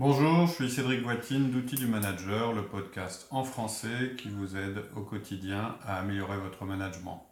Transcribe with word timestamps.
Bonjour, 0.00 0.46
je 0.46 0.52
suis 0.52 0.70
Cédric 0.70 1.02
Voitine 1.02 1.50
d'Outils 1.50 1.74
du 1.74 1.88
Manager, 1.88 2.52
le 2.52 2.62
podcast 2.62 3.26
en 3.32 3.42
français 3.42 4.12
qui 4.16 4.28
vous 4.28 4.56
aide 4.56 4.84
au 4.94 5.00
quotidien 5.00 5.74
à 5.84 5.98
améliorer 5.98 6.36
votre 6.38 6.64
management. 6.64 7.26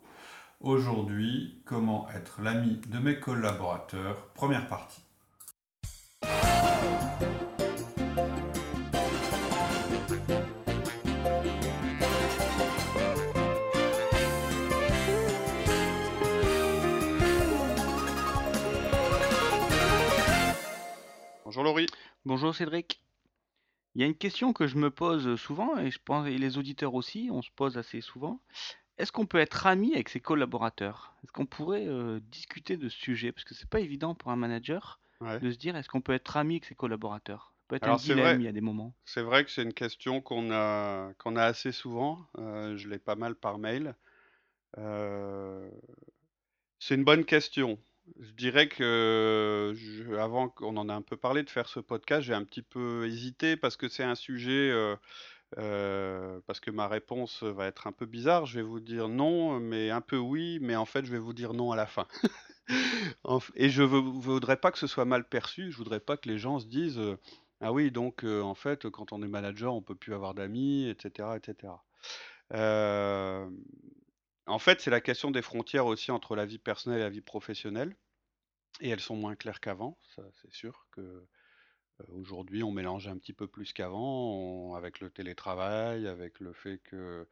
Aujourd'hui, 0.60 1.62
comment 1.64 2.08
être 2.10 2.42
l'ami 2.42 2.80
de 2.88 2.98
mes 2.98 3.20
collaborateurs, 3.20 4.32
première 4.34 4.66
partie. 4.66 5.05
Bonjour 22.26 22.54
Cédric. 22.54 23.02
Il 23.94 24.02
y 24.02 24.04
a 24.04 24.08
une 24.08 24.16
question 24.16 24.52
que 24.52 24.66
je 24.66 24.76
me 24.76 24.90
pose 24.90 25.36
souvent, 25.40 25.78
et 25.78 25.90
je 25.90 25.98
pense 26.04 26.26
et 26.28 26.38
les 26.38 26.58
auditeurs 26.58 26.94
aussi, 26.94 27.30
on 27.32 27.42
se 27.42 27.50
pose 27.50 27.78
assez 27.78 28.00
souvent. 28.02 28.42
Est-ce 28.98 29.12
qu'on 29.12 29.26
peut 29.26 29.38
être 29.38 29.66
ami 29.66 29.94
avec 29.94 30.08
ses 30.10 30.20
collaborateurs? 30.20 31.14
Est-ce 31.24 31.32
qu'on 31.32 31.46
pourrait 31.46 31.86
euh, 31.88 32.20
discuter 32.20 32.76
de 32.76 32.88
ce 32.88 32.98
sujet? 32.98 33.32
Parce 33.32 33.44
que 33.44 33.54
c'est 33.54 33.70
pas 33.70 33.80
évident 33.80 34.14
pour 34.14 34.30
un 34.32 34.36
manager 34.36 35.00
Ouais. 35.20 35.42
de 35.42 35.50
se 35.52 35.56
dire 35.58 35.76
est-ce 35.76 35.88
qu'on 35.88 36.02
peut 36.02 36.14
être 36.14 36.36
ami 36.36 36.56
avec 36.56 36.66
ses 36.66 36.74
collaborateurs? 36.76 37.54
Ça 37.60 37.64
peut 37.68 37.76
être 37.76 37.88
un 37.88 37.94
Alors 37.94 38.00
c'est 38.00 38.14
vrai, 38.14 38.38
dilemme, 38.38 38.40
il 38.40 38.44
y 38.44 38.48
a 38.48 38.52
des 38.52 38.60
moments. 38.60 38.94
c'est 39.04 39.22
vrai 39.22 39.44
que 39.44 39.50
c'est 39.50 39.62
une 39.62 39.74
question 39.74 40.20
qu'on 40.22 40.50
a 40.52 41.14
qu'on 41.18 41.36
a 41.36 41.44
assez 41.44 41.72
souvent. 41.72 42.26
euh, 42.38 42.76
je 42.76 42.88
l'ai 42.88 42.98
pas 42.98 43.16
mal 43.16 43.34
par 43.36 43.58
mail. 43.58 43.96
Euh, 44.78 45.70
c'est 46.78 46.94
une 46.94 47.04
bonne 47.04 47.26
question. 47.26 47.78
Je 48.20 48.30
dirais 48.32 48.68
que 48.68 49.74
avant 50.18 50.48
qu'on 50.48 50.76
en 50.76 50.88
a 50.88 50.94
un 50.94 51.02
peu 51.02 51.16
parlé 51.16 51.42
de 51.42 51.50
faire 51.50 51.68
ce 51.68 51.80
podcast, 51.80 52.22
j'ai 52.22 52.34
un 52.34 52.44
petit 52.44 52.62
peu 52.62 53.06
hésité 53.06 53.56
parce 53.56 53.76
que 53.76 53.88
c'est 53.88 54.04
un 54.04 54.14
sujet, 54.14 54.70
euh, 54.70 54.96
euh, 55.58 56.40
parce 56.46 56.60
que 56.60 56.70
ma 56.70 56.88
réponse 56.88 57.42
va 57.42 57.66
être 57.66 57.86
un 57.86 57.92
peu 57.92 58.06
bizarre. 58.06 58.46
Je 58.46 58.56
vais 58.60 58.62
vous 58.66 58.80
dire 58.80 59.08
non, 59.08 59.60
mais 59.60 59.90
un 59.90 60.00
peu 60.00 60.16
oui, 60.18 60.58
mais 60.62 60.76
en 60.76 60.86
fait 60.86 61.04
je 61.04 61.12
vais 61.12 61.18
vous 61.18 61.32
dire 61.34 61.54
non 61.54 61.72
à 61.72 61.76
la 61.76 61.86
fin. 61.86 62.06
Et 63.56 63.68
je 63.70 63.82
veux- 63.82 64.00
voudrais 64.00 64.56
pas 64.56 64.70
que 64.72 64.78
ce 64.78 64.86
soit 64.86 65.04
mal 65.04 65.28
perçu. 65.28 65.70
Je 65.72 65.76
voudrais 65.76 66.00
pas 66.00 66.16
que 66.16 66.28
les 66.28 66.38
gens 66.38 66.58
se 66.58 66.66
disent 66.66 66.98
euh, 66.98 67.16
ah 67.60 67.72
oui 67.72 67.90
donc 67.90 68.24
en 68.24 68.54
fait 68.54 68.88
quand 68.90 69.12
on 69.12 69.22
est 69.22 69.28
manager 69.28 69.74
on 69.74 69.82
peut 69.82 69.94
plus 69.94 70.14
avoir 70.14 70.34
d'amis 70.34 70.88
etc 70.88 71.30
etc. 71.36 71.72
Euh, 72.54 73.48
en 74.46 74.58
fait 74.58 74.80
c'est 74.80 74.90
la 74.90 75.00
question 75.00 75.30
des 75.30 75.42
frontières 75.42 75.86
aussi 75.86 76.10
entre 76.10 76.36
la 76.36 76.46
vie 76.46 76.58
personnelle 76.58 77.00
et 77.00 77.04
la 77.04 77.10
vie 77.10 77.20
professionnelle 77.20 77.96
et 78.80 78.90
elles 78.90 79.00
sont 79.00 79.16
moins 79.16 79.36
claires 79.36 79.60
qu'avant. 79.60 79.98
Ça 80.16 80.22
c'est 80.42 80.52
sûr 80.52 80.86
que 80.92 81.00
euh, 81.00 81.26
aujourd'hui 82.08 82.62
on 82.62 82.72
mélange 82.72 83.08
un 83.08 83.18
petit 83.18 83.32
peu 83.34 83.48
plus 83.48 83.72
qu'avant 83.72 84.32
on- 84.34 84.74
avec 84.74 85.00
le 85.00 85.10
télétravail, 85.10 86.06
avec 86.08 86.40
le 86.40 86.52
fait 86.52 86.78
que 86.78 87.28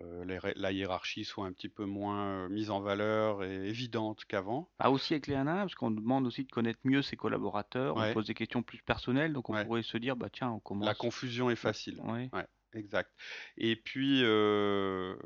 euh, 0.00 0.24
les 0.24 0.38
ré- 0.38 0.54
la 0.56 0.72
hiérarchie 0.72 1.24
soit 1.24 1.46
un 1.46 1.52
petit 1.52 1.68
peu 1.68 1.84
moins 1.84 2.46
euh, 2.46 2.48
mise 2.48 2.70
en 2.70 2.80
valeur 2.80 3.44
et 3.44 3.68
évidente 3.68 4.24
qu'avant. 4.26 4.70
Ah 4.78 4.90
aussi 4.90 5.14
avec 5.14 5.26
les 5.26 5.34
parce 5.34 5.74
qu'on 5.74 5.90
demande 5.90 6.26
aussi 6.26 6.44
de 6.44 6.50
connaître 6.50 6.80
mieux 6.84 7.02
ses 7.02 7.16
collaborateurs, 7.16 7.96
on 7.96 8.00
Ouais. 8.00 8.14
pose 8.14 8.26
des 8.26 8.34
questions 8.34 8.62
plus 8.62 8.82
personnelles, 8.82 9.32
donc 9.32 9.50
on 9.50 9.54
Ouais. 9.54 9.64
pourrait 9.64 9.82
se 9.82 9.96
dire 9.98 10.16
bah 10.16 10.30
tiens, 10.32 10.50
on 10.50 10.54
La 10.54 10.60
commence. 10.60 10.96
confusion 10.98 11.50
est 11.50 11.56
facile. 11.56 12.00
Ouais. 12.00 12.30
Ouais, 12.32 12.46
exact. 12.74 13.10
Et 13.56 13.76
puis, 13.76 14.20
euh, 14.24 15.16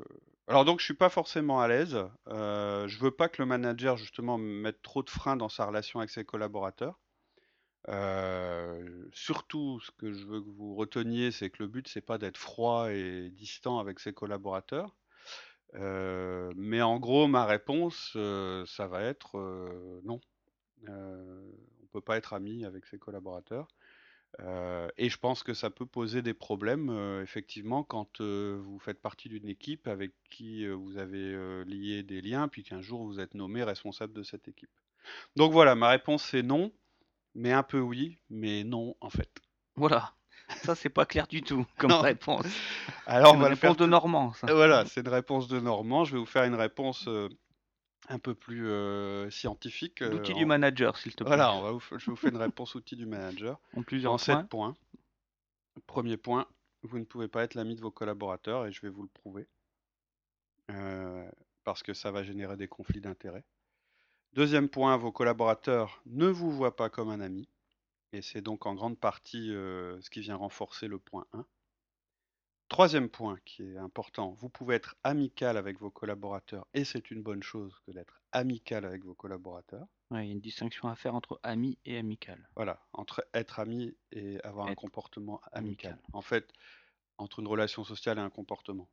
alors 0.49 0.65
donc 0.65 0.79
je 0.79 0.85
suis 0.85 0.95
pas 0.95 1.09
forcément 1.09 1.61
à 1.61 1.67
l'aise. 1.67 1.97
Euh, 2.27 2.87
je 2.87 2.99
veux 2.99 3.11
pas 3.11 3.29
que 3.29 3.41
le 3.41 3.45
manager 3.45 3.97
justement 3.97 4.37
mette 4.37 4.81
trop 4.81 5.03
de 5.03 5.09
freins 5.09 5.37
dans 5.37 5.47
sa 5.49 5.65
relation 5.65 5.99
avec 5.99 6.09
ses 6.09 6.25
collaborateurs. 6.25 6.99
Euh, 7.87 9.05
surtout, 9.13 9.79
ce 9.79 9.91
que 9.91 10.11
je 10.11 10.25
veux 10.25 10.41
que 10.41 10.49
vous 10.49 10.75
reteniez, 10.75 11.31
c'est 11.31 11.49
que 11.49 11.63
le 11.63 11.69
but 11.69 11.87
c'est 11.87 12.01
pas 12.01 12.17
d'être 12.17 12.37
froid 12.37 12.91
et 12.91 13.29
distant 13.31 13.79
avec 13.79 13.99
ses 13.99 14.13
collaborateurs. 14.13 14.95
Euh, 15.75 16.51
mais 16.55 16.81
en 16.81 16.99
gros, 16.99 17.27
ma 17.27 17.45
réponse, 17.45 18.13
euh, 18.15 18.65
ça 18.67 18.87
va 18.87 19.03
être 19.03 19.37
non. 20.03 20.19
On 20.87 21.87
peut 21.91 22.01
pas 22.01 22.17
être 22.17 22.33
ami 22.33 22.65
avec 22.65 22.85
ses 22.85 22.99
collaborateurs. 22.99 23.67
Euh, 24.41 24.87
et 24.97 25.09
je 25.09 25.17
pense 25.17 25.43
que 25.43 25.53
ça 25.53 25.69
peut 25.69 25.85
poser 25.85 26.21
des 26.21 26.33
problèmes, 26.33 26.89
euh, 26.89 27.21
effectivement, 27.23 27.83
quand 27.83 28.21
euh, 28.21 28.59
vous 28.63 28.79
faites 28.79 29.01
partie 29.01 29.27
d'une 29.27 29.47
équipe 29.47 29.87
avec 29.87 30.13
qui 30.29 30.67
vous 30.67 30.97
avez 30.97 31.63
lié 31.65 32.03
des 32.03 32.21
liens, 32.21 32.47
puis 32.47 32.63
qu'un 32.63 32.81
jour 32.81 33.03
vous 33.05 33.19
êtes 33.19 33.33
nommé 33.33 33.63
responsable 33.63 34.13
de 34.13 34.23
cette 34.23 34.47
équipe. 34.47 34.69
Donc 35.35 35.51
voilà, 35.51 35.75
ma 35.75 35.89
réponse 35.89 36.23
c'est 36.23 36.43
non, 36.43 36.71
mais 37.35 37.51
un 37.51 37.63
peu 37.63 37.79
oui, 37.79 38.19
mais 38.29 38.63
non 38.63 38.95
en 39.01 39.09
fait. 39.09 39.29
Voilà. 39.75 40.13
Ça 40.63 40.73
c'est 40.75 40.89
pas 40.89 41.05
clair 41.05 41.27
du 41.27 41.41
tout 41.41 41.65
comme 41.77 41.91
réponse. 41.91 42.45
Alors 43.05 43.31
C'est 43.31 43.33
on 43.33 43.35
une 43.37 43.41
va 43.41 43.49
le 43.49 43.55
faire. 43.55 43.71
réponse 43.71 43.77
de 43.77 43.85
Normand, 43.85 44.33
ça. 44.33 44.47
Voilà, 44.47 44.85
c'est 44.85 45.01
une 45.01 45.09
réponse 45.09 45.47
de 45.47 45.59
Normand. 45.59 46.05
Je 46.05 46.13
vais 46.13 46.19
vous 46.19 46.25
faire 46.25 46.43
une 46.43 46.55
réponse 46.55 47.07
un 48.09 48.19
peu 48.19 48.33
plus 48.35 48.67
euh, 48.67 49.29
scientifique. 49.29 50.01
euh, 50.01 50.09
L'outil 50.11 50.33
en- 50.33 50.37
du 50.37 50.45
manager, 50.45 50.97
s'il 50.97 51.11
te 51.13 51.23
plaît. 51.23 51.27
Voilà, 51.27 51.53
on 51.53 51.61
va 51.61 51.71
vous 51.71 51.81
je 51.97 52.09
vous 52.09 52.15
fais 52.17 52.29
une 52.29 52.37
réponse 52.53 52.75
outil 52.75 52.95
du 52.95 53.05
manager. 53.05 53.59
En 53.75 53.83
plusieurs 53.83 54.11
En 54.13 54.17
points. 54.17 54.25
sept 54.41 54.49
points. 54.49 54.75
Premier 55.87 56.17
point, 56.17 56.47
vous 56.83 56.99
ne 56.99 57.05
pouvez 57.05 57.27
pas 57.27 57.43
être 57.43 57.53
l'ami 57.55 57.75
de 57.75 57.81
vos 57.81 57.91
collaborateurs 57.91 58.65
et 58.65 58.71
je 58.71 58.81
vais 58.81 58.89
vous 58.89 59.03
le 59.03 59.09
prouver. 59.09 59.47
Euh, 60.71 61.29
parce 61.63 61.83
que 61.83 61.93
ça 61.93 62.11
va 62.11 62.23
générer 62.23 62.57
des 62.57 62.67
conflits 62.67 63.01
d'intérêts. 63.01 63.43
Deuxième 64.33 64.69
point, 64.69 64.95
vos 64.97 65.11
collaborateurs 65.11 66.01
ne 66.05 66.27
vous 66.27 66.51
voient 66.51 66.75
pas 66.75 66.89
comme 66.89 67.09
un 67.09 67.19
ami. 67.21 67.47
Et 68.11 68.21
c'est 68.21 68.41
donc 68.41 68.65
en 68.65 68.73
grande 68.75 68.99
partie 68.99 69.51
euh, 69.53 69.99
ce 70.01 70.09
qui 70.09 70.19
vient 70.21 70.35
renforcer 70.35 70.87
le 70.87 70.99
point 70.99 71.25
1. 71.33 71.45
Troisième 72.69 73.09
point 73.09 73.37
qui 73.45 73.63
est 73.63 73.77
important, 73.77 74.35
vous 74.39 74.47
pouvez 74.47 74.75
être 74.75 74.95
amical 75.03 75.57
avec 75.57 75.79
vos 75.79 75.89
collaborateurs 75.89 76.67
et 76.75 76.85
c'est 76.85 77.09
une 77.09 77.23
bonne 77.23 77.41
chose 77.41 77.81
que 77.85 77.91
d'être 77.91 78.21
amical 78.31 78.85
avec 78.85 79.03
vos 79.03 79.15
collaborateurs. 79.15 79.87
Ouais, 80.11 80.25
il 80.25 80.27
y 80.27 80.29
a 80.29 80.33
une 80.33 80.39
distinction 80.39 80.87
à 80.87 80.95
faire 80.95 81.15
entre 81.15 81.39
ami 81.41 81.79
et 81.85 81.97
amical. 81.97 82.47
Voilà, 82.55 82.79
entre 82.93 83.25
être 83.33 83.59
ami 83.59 83.97
et 84.11 84.39
avoir 84.43 84.67
un 84.67 84.75
comportement 84.75 85.41
amical. 85.51 85.93
amical. 85.93 86.03
En 86.13 86.21
fait, 86.21 86.53
entre 87.17 87.39
une 87.39 87.47
relation 87.47 87.83
sociale 87.83 88.19
et 88.19 88.21
un 88.21 88.29
comportement. 88.29 88.87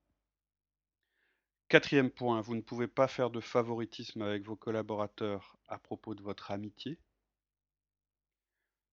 Quatrième 1.69 2.11
point, 2.11 2.41
vous 2.41 2.55
ne 2.55 2.63
pouvez 2.63 2.89
pas 2.89 3.09
faire 3.09 3.29
de 3.31 3.41
favoritisme 3.41 4.23
avec 4.23 4.43
vos 4.43 4.57
collaborateurs 4.57 5.59
à 5.69 5.79
propos 5.79 6.15
de 6.15 6.23
votre 6.23 6.51
amitié. 6.51 6.99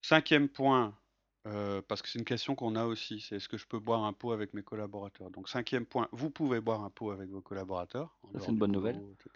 Cinquième 0.02 0.50
point, 0.50 0.98
euh, 1.46 1.82
parce 1.88 2.02
que 2.02 2.08
c'est 2.10 2.20
une 2.20 2.26
question 2.26 2.56
qu'on 2.56 2.76
a 2.76 2.86
aussi, 2.86 3.20
c'est 3.20 3.36
est-ce 3.36 3.50
que 3.50 3.58
je 3.58 3.66
peux 3.68 3.80
boire 3.80 4.04
un 4.04 4.14
pot 4.14 4.32
avec 4.32 4.54
mes 4.54 4.64
collaborateurs? 4.64 5.30
Donc 5.32 5.50
cinquième 5.50 5.86
point, 5.86 6.08
vous 6.12 6.30
pouvez 6.30 6.62
boire 6.62 6.84
un 6.84 6.90
pot 6.90 7.12
avec 7.12 7.30
vos 7.30 7.42
collaborateurs. 7.42 8.16
c'est 8.40 8.50
une 8.52 8.58
bonne 8.58 8.72
nouvelle. 8.72 8.96
etc. 9.14 9.30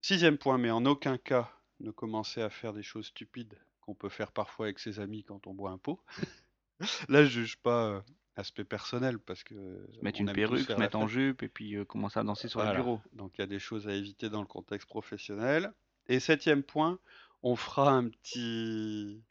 Sixième 0.00 0.36
point, 0.38 0.58
mais 0.58 0.70
en 0.70 0.84
aucun 0.84 1.16
cas 1.16 1.50
ne 1.80 1.90
commencez 1.90 2.42
à 2.42 2.50
faire 2.50 2.72
des 2.72 2.82
choses 2.82 3.06
stupides 3.06 3.56
qu'on 3.80 3.94
peut 3.94 4.08
faire 4.08 4.32
parfois 4.32 4.66
avec 4.66 4.78
ses 4.78 5.00
amis 5.00 5.24
quand 5.24 5.46
on 5.46 5.54
boit 5.54 5.70
un 5.70 5.78
pot. 5.78 6.00
Là, 7.08 7.24
je 7.24 7.30
juge 7.30 7.56
pas 7.58 7.86
euh, 7.86 8.00
aspect 8.36 8.64
personnel 8.64 9.18
parce 9.18 9.44
que 9.44 9.54
Se 9.92 10.00
mettre 10.04 10.20
une 10.20 10.32
perruque, 10.32 10.60
se 10.66 10.72
mettre 10.74 10.96
en 10.98 11.06
jupe 11.06 11.42
et 11.42 11.48
puis 11.48 11.76
euh, 11.76 11.84
commencer 11.84 12.18
à 12.18 12.24
danser 12.24 12.48
sur 12.48 12.60
Voilà. 12.60 12.74
le 12.76 12.82
bureau. 12.82 13.00
Donc 13.12 13.32
il 13.38 13.40
y 13.40 13.44
a 13.44 13.46
des 13.46 13.58
choses 13.60 13.86
à 13.88 13.94
éviter 13.94 14.28
dans 14.30 14.40
le 14.40 14.46
contexte 14.46 14.88
professionnel. 14.88 15.72
Et 16.08 16.18
septième 16.18 16.62
point, 16.64 16.98
on 17.42 17.54
fera 17.54 17.92
un 17.92 18.08
petit, 18.08 19.22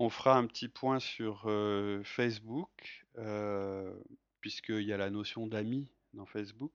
on 0.00 0.08
fera 0.08 0.38
un 0.38 0.46
petit 0.46 0.68
point 0.68 0.98
sur 0.98 1.42
euh, 1.44 2.02
Facebook, 2.04 3.04
euh, 3.18 3.94
puisqu'il 4.40 4.82
y 4.82 4.94
a 4.94 4.96
la 4.96 5.10
notion 5.10 5.46
d'amis 5.46 5.92
dans 6.14 6.24
Facebook. 6.24 6.72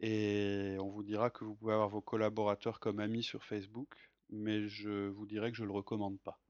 Et 0.00 0.76
on 0.80 0.88
vous 0.90 1.04
dira 1.04 1.30
que 1.30 1.44
vous 1.44 1.54
pouvez 1.54 1.72
avoir 1.72 1.88
vos 1.88 2.00
collaborateurs 2.00 2.80
comme 2.80 2.98
amis 2.98 3.22
sur 3.22 3.44
Facebook, 3.44 3.94
mais 4.28 4.66
je 4.66 5.06
vous 5.06 5.24
dirais 5.24 5.52
que 5.52 5.56
je 5.56 5.62
ne 5.62 5.68
le 5.68 5.72
recommande 5.72 6.18
pas. 6.18 6.40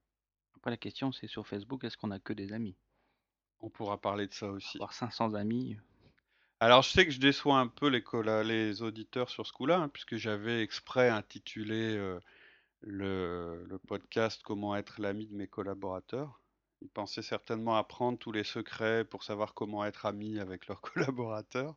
Après, 0.57 0.71
la 0.71 0.79
question, 0.79 1.13
c'est 1.13 1.27
sur 1.27 1.47
Facebook, 1.47 1.85
est-ce 1.85 1.99
qu'on 1.99 2.11
a 2.11 2.19
que 2.19 2.33
des 2.33 2.55
amis? 2.55 2.75
On 3.61 3.69
pourra 3.69 4.01
parler 4.01 4.27
de 4.27 4.33
ça 4.33 4.49
aussi. 4.49 4.79
Avoir 4.79 4.95
500 4.95 5.35
amis. 5.35 5.77
Alors, 6.59 6.81
je 6.81 6.89
sais 6.89 7.05
que 7.05 7.13
je 7.13 7.21
déçois 7.21 7.59
un 7.59 7.69
peu 7.69 7.89
les, 7.89 8.81
auditeurs 8.81 9.29
sur 9.29 9.47
ce 9.47 9.53
coup-là, 9.53 9.81
hein, 9.81 9.89
puisque 9.91 10.17
j'avais 10.17 10.63
exprès 10.63 11.11
intitulé 11.11 11.97
euh, 11.99 12.19
le, 12.83 13.65
le 13.69 13.79
podcast 13.79 14.43
Comment 14.45 14.77
être 14.77 15.01
l'ami 15.01 15.27
de 15.27 15.35
mes 15.35 15.47
collaborateurs. 15.49 16.41
Ils 16.81 16.89
pensaient 16.91 17.23
certainement 17.23 17.77
apprendre 17.77 18.19
tous 18.19 18.33
les 18.33 18.43
secrets 18.45 19.05
pour 19.05 19.23
savoir 19.23 19.55
comment 19.55 19.85
être 19.85 20.05
ami 20.07 20.39
avec 20.41 20.67
leurs 20.67 20.81
collaborateurs. 20.81 21.77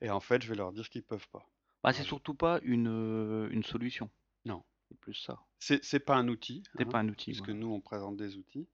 Et 0.00 0.10
en 0.10 0.20
fait, 0.20 0.42
je 0.42 0.48
vais 0.48 0.56
leur 0.56 0.72
dire 0.72 0.88
qu'ils 0.90 1.04
peuvent 1.04 1.28
pas. 1.28 1.46
Bah, 1.82 1.92
c'est 1.92 2.02
surtout 2.02 2.34
pas 2.34 2.58
une, 2.62 2.88
euh, 2.88 3.48
une 3.50 3.62
solution. 3.62 4.10
Non. 4.44 4.64
C'est 4.88 4.98
plus 4.98 5.14
ça. 5.14 5.38
C'est 5.60 6.00
pas 6.00 6.16
un 6.16 6.26
outil, 6.28 6.64
C'est 6.76 6.82
hein, 6.82 6.90
pas 6.90 6.98
un 6.98 7.08
outil. 7.08 7.30
puisque 7.30 7.44
voilà. 7.46 7.60
nous, 7.60 7.72
on 7.72 7.80
présente 7.80 8.16
des 8.16 8.36
outils. 8.36 8.66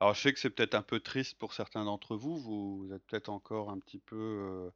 Alors, 0.00 0.12
je 0.14 0.20
sais 0.20 0.32
que 0.32 0.38
c'est 0.40 0.50
peut-être 0.50 0.74
un 0.74 0.82
peu 0.82 1.00
triste 1.00 1.38
pour 1.38 1.54
certains 1.54 1.84
d'entre 1.84 2.16
vous. 2.16 2.36
Vous, 2.38 2.78
vous 2.84 2.92
êtes 2.92 3.02
peut-être 3.06 3.28
encore 3.30 3.70
un 3.70 3.78
petit 3.78 3.98
peu 4.00 4.16
euh, 4.16 4.70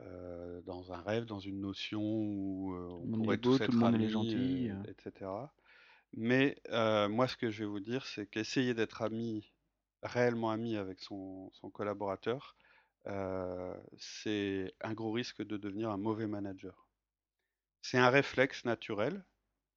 euh, 0.00 0.60
dans 0.62 0.92
un 0.92 1.02
rêve, 1.02 1.24
dans 1.24 1.40
une 1.40 1.60
notion 1.60 2.00
où 2.02 2.74
euh, 2.74 2.88
Tout 3.02 3.14
on 3.14 3.16
pourrait 3.16 3.34
est 3.34 3.38
beau, 3.38 3.58
tous 3.58 3.58
tout 3.58 3.64
être 3.64 3.72
le 3.72 3.78
monde 3.78 3.94
est 4.00 4.06
amis, 4.06 4.08
gentil. 4.08 4.68
euh, 4.70 4.74
euh. 4.86 4.90
etc. 4.90 5.30
Mais 6.16 6.56
moi, 7.08 7.28
ce 7.28 7.36
que 7.36 7.50
je 7.50 7.60
vais 7.60 7.70
vous 7.70 7.80
dire, 7.80 8.06
c'est 8.06 8.26
qu'essayer 8.26 8.74
d'être 8.74 9.02
ami, 9.02 9.52
réellement 10.02 10.50
ami 10.50 10.76
avec 10.76 11.00
son, 11.00 11.50
son 11.52 11.70
collaborateur, 11.70 12.56
c'est 13.98 14.74
un 14.80 14.94
gros 14.94 15.12
risque 15.12 15.42
de 15.42 15.56
devenir 15.56 15.90
un 15.90 15.96
mauvais 15.98 16.26
manager. 16.26 16.88
C'est 17.82 17.98
un 17.98 18.10
réflexe 18.10 18.64
naturel 18.64 19.24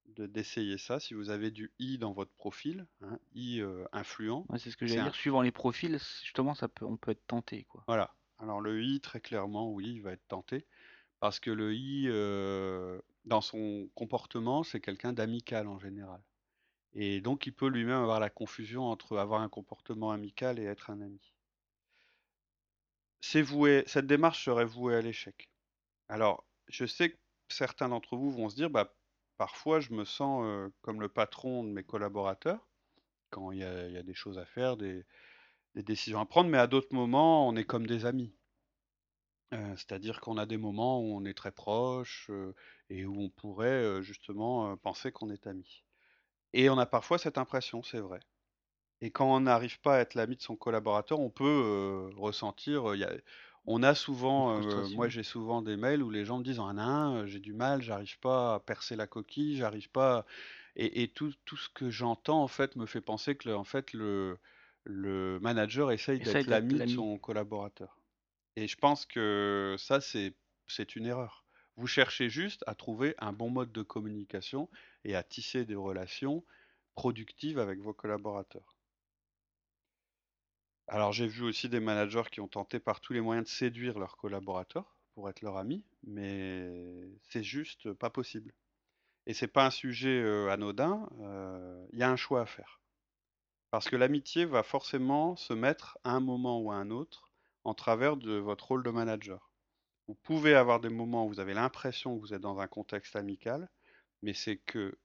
de 0.06 0.26
d'essayer 0.26 0.78
ça. 0.78 1.00
Si 1.00 1.14
vous 1.14 1.30
avez 1.30 1.50
du 1.50 1.72
i 1.78 1.98
dans 1.98 2.12
votre 2.12 2.32
profil, 2.32 2.86
hein, 3.02 3.18
i 3.34 3.62
influent, 3.92 4.46
Ouais, 4.48 4.58
c'est 4.60 4.70
ce 4.70 4.76
que 4.76 4.86
c'est 4.86 4.92
j'allais 4.94 5.02
un- 5.02 5.04
dire. 5.04 5.14
Suivant 5.14 5.42
les 5.42 5.52
profils, 5.52 5.98
justement, 6.22 6.54
ça 6.54 6.68
peut, 6.68 6.84
on 6.84 6.96
peut 6.96 7.10
être 7.12 7.26
tenté, 7.26 7.64
quoi. 7.64 7.84
Voilà. 7.86 8.14
Alors 8.38 8.60
le 8.60 8.82
i, 8.82 9.00
très 9.00 9.20
clairement, 9.20 9.70
oui, 9.72 9.92
il 9.94 10.02
va 10.02 10.12
être 10.12 10.26
tenté. 10.28 10.66
Parce 11.20 11.40
que 11.40 11.50
le 11.50 11.74
i, 11.74 12.08
dans 13.24 13.40
son 13.40 13.88
comportement, 13.94 14.62
c'est 14.62 14.80
quelqu'un 14.80 15.12
d'amical 15.12 15.68
en 15.68 15.78
général. 15.78 16.20
Et 16.94 17.20
donc 17.20 17.46
il 17.46 17.54
peut 17.54 17.68
lui-même 17.68 18.02
avoir 18.02 18.20
la 18.20 18.30
confusion 18.30 18.84
entre 18.84 19.16
avoir 19.18 19.40
un 19.40 19.48
comportement 19.48 20.10
amical 20.12 20.58
et 20.58 20.64
être 20.64 20.90
un 20.90 21.00
ami. 21.00 21.32
Voué, 23.34 23.84
cette 23.86 24.06
démarche 24.06 24.44
serait 24.44 24.64
vouée 24.64 24.96
à 24.96 25.00
l'échec. 25.00 25.48
Alors, 26.08 26.44
je 26.68 26.84
sais 26.84 27.10
que 27.12 27.18
certains 27.48 27.88
d'entre 27.88 28.16
vous 28.16 28.30
vont 28.30 28.48
se 28.50 28.56
dire, 28.56 28.68
bah, 28.68 28.94
parfois 29.38 29.80
je 29.80 29.92
me 29.92 30.04
sens 30.04 30.70
comme 30.82 31.00
le 31.00 31.08
patron 31.08 31.64
de 31.64 31.70
mes 31.70 31.84
collaborateurs, 31.84 32.68
quand 33.30 33.52
il 33.52 33.60
y 33.60 33.64
a, 33.64 34.02
des 34.02 34.14
choses 34.14 34.38
à 34.38 34.44
faire, 34.44 34.76
des 34.76 35.04
décisions 35.74 36.20
à 36.20 36.26
prendre, 36.26 36.50
mais 36.50 36.58
à 36.58 36.66
d'autres 36.66 36.94
moments, 36.94 37.48
on 37.48 37.56
est 37.56 37.64
comme 37.64 37.86
des 37.86 38.04
amis. 38.04 38.34
Euh, 39.52 39.76
c'est-à-dire 39.76 40.20
qu'on 40.20 40.38
a 40.38 40.46
des 40.46 40.56
moments 40.56 41.00
où 41.00 41.14
on 41.14 41.24
est 41.26 41.34
très 41.34 41.52
proche 41.52 42.28
euh, 42.30 42.54
et 42.88 43.04
où 43.04 43.20
on 43.20 43.28
pourrait 43.30 43.66
euh, 43.68 44.02
justement 44.02 44.76
penser 44.78 45.12
qu'on 45.12 45.28
est 45.30 45.46
amis. 45.46 45.84
Et 46.54 46.70
on 46.70 46.78
a 46.78 46.86
parfois 46.86 47.18
cette 47.18 47.38
impression, 47.38 47.82
c'est 47.82 48.00
vrai. 48.00 48.20
Et 49.02 49.10
quand 49.12 49.26
on 49.34 49.40
n'arrive 49.40 49.80
pas 49.80 49.96
à 49.96 50.00
être 50.00 50.14
l'ami 50.14 50.36
de 50.36 50.42
son 50.42 50.56
collaborateur, 50.56 51.20
on 51.20 51.30
peut 51.30 52.10
ressentir. 52.16 52.94
il 52.94 53.00
y 53.00 53.04
a- 53.04 53.12
on 53.66 53.82
a 53.84 53.94
souvent, 53.94 54.60
moi 54.90 55.08
j'ai 55.08 55.22
souvent 55.24 55.62
des 55.62 55.76
mails 55.76 56.02
où 56.02 56.10
les 56.10 56.24
gens 56.26 56.38
me 56.38 56.44
disent 56.44 56.60
un, 56.60 57.16
euh, 57.24 57.26
j'ai 57.26 57.40
du 57.40 57.52
mal, 57.54 57.82
j'arrive 57.82 58.18
pas 58.20 58.54
à 58.56 58.60
percer 58.60 58.96
la 58.96 59.06
coquille, 59.08 59.56
j'arrive 59.56 59.90
pas. 59.90 60.26
Et, 60.76 61.02
et 61.04 61.08
tout, 61.12 61.32
tout 61.46 61.56
ce 61.58 61.68
que 61.70 61.90
j'entends 61.90 62.42
en 62.44 62.48
fait 62.48 62.76
me 62.76 62.86
fait 62.86 63.00
penser 63.02 63.36
que 63.36 63.48
le- 63.50 63.56
en 63.56 63.64
fait 63.64 63.92
le, 63.94 64.38
le 64.84 65.38
manager 65.40 65.92
essaye 65.92 66.20
Essaye 66.20 66.44
d'être 66.46 66.46
l'ami 66.46 66.80
de 66.82 66.88
son 66.88 67.18
collaborateur. 67.18 68.01
Et 68.56 68.68
je 68.68 68.76
pense 68.76 69.06
que 69.06 69.76
ça 69.78 70.00
c'est 70.00 70.96
une 70.96 71.06
erreur. 71.06 71.44
Vous 71.76 71.86
cherchez 71.86 72.28
juste 72.28 72.62
à 72.66 72.74
trouver 72.74 73.14
un 73.18 73.32
bon 73.32 73.50
mode 73.50 73.72
de 73.72 73.82
communication 73.82 74.68
et 75.04 75.16
à 75.16 75.22
tisser 75.22 75.64
des 75.64 75.74
relations 75.74 76.44
productives 76.94 77.58
avec 77.58 77.80
vos 77.80 77.94
collaborateurs. 77.94 78.76
Alors 80.86 81.12
j'ai 81.12 81.26
vu 81.26 81.42
aussi 81.44 81.68
des 81.68 81.80
managers 81.80 82.28
qui 82.30 82.40
ont 82.40 82.48
tenté 82.48 82.78
par 82.78 83.00
tous 83.00 83.14
les 83.14 83.20
moyens 83.20 83.46
de 83.46 83.50
séduire 83.50 83.98
leurs 83.98 84.16
collaborateurs 84.16 84.98
pour 85.14 85.30
être 85.30 85.40
leur 85.40 85.56
ami, 85.56 85.84
mais 86.02 86.70
c'est 87.22 87.42
juste 87.42 87.92
pas 87.94 88.10
possible. 88.10 88.52
Et 89.26 89.34
c'est 89.34 89.48
pas 89.48 89.66
un 89.66 89.70
sujet 89.70 90.20
euh, 90.20 90.50
anodin, 90.50 91.08
euh, 91.20 91.86
il 91.92 91.98
y 91.98 92.02
a 92.02 92.10
un 92.10 92.16
choix 92.16 92.42
à 92.42 92.46
faire. 92.46 92.80
Parce 93.70 93.88
que 93.88 93.96
l'amitié 93.96 94.44
va 94.44 94.62
forcément 94.62 95.36
se 95.36 95.54
mettre 95.54 95.96
à 96.04 96.10
un 96.10 96.20
moment 96.20 96.60
ou 96.60 96.72
à 96.72 96.76
un 96.76 96.90
autre 96.90 97.31
en 97.64 97.74
travers 97.74 98.16
de 98.16 98.34
votre 98.34 98.68
rôle 98.68 98.82
de 98.82 98.90
manager. 98.90 99.52
Vous 100.08 100.14
pouvez 100.14 100.54
avoir 100.54 100.80
des 100.80 100.88
moments 100.88 101.26
où 101.26 101.28
vous 101.28 101.40
avez 101.40 101.54
l'impression 101.54 102.16
que 102.16 102.20
vous 102.20 102.34
êtes 102.34 102.40
dans 102.40 102.58
un 102.58 102.66
contexte 102.66 103.16
amical, 103.16 103.70
mais 104.22 104.34
c'est 104.34 104.56
que 104.56 104.98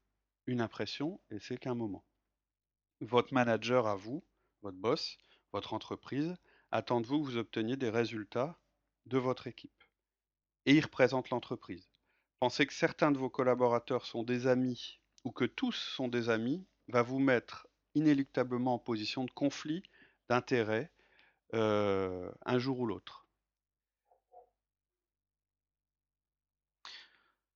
une 0.48 0.62
impression 0.62 1.20
et 1.30 1.40
c'est 1.40 1.58
qu'un 1.58 1.76
moment. 1.76 2.04
Votre 3.02 3.34
manager 3.34 3.86
à 3.88 3.96
vous, 3.96 4.24
votre 4.62 4.78
boss, 4.78 5.18
votre 5.54 5.74
entreprise, 5.74 6.36
attend 6.72 7.02
de 7.02 7.08
vous 7.08 7.22
que 7.22 7.26
vous 7.26 7.38
obteniez 7.38 7.78
des 7.78 7.90
résultats 7.90 8.58
de 9.06 9.18
votre 9.18 9.48
équipe. 9.48 9.84
Et 10.66 10.74
il 10.74 10.84
représente 10.84 11.30
l'entreprise. 11.30 11.90
Pensez 12.40 12.66
que 12.66 12.74
certains 12.74 13.12
de 13.12 13.18
vos 13.18 13.30
collaborateurs 13.30 14.06
sont 14.06 14.24
des 14.24 14.48
amis 14.48 15.00
ou 15.24 15.32
que 15.32 15.46
tous 15.46 15.74
sont 15.74 16.08
des 16.08 16.30
amis 16.30 16.66
va 16.88 17.02
vous 17.02 17.20
mettre 17.20 17.68
inéluctablement 17.96 18.76
en 18.76 18.80
position 18.80 19.26
de 19.26 19.32
conflit 19.32 19.84
d'intérêts 20.30 20.92
euh, 21.54 22.32
un 22.46 22.60
jour 22.60 22.80
ou 22.80 22.86
l'autre. 22.88 23.26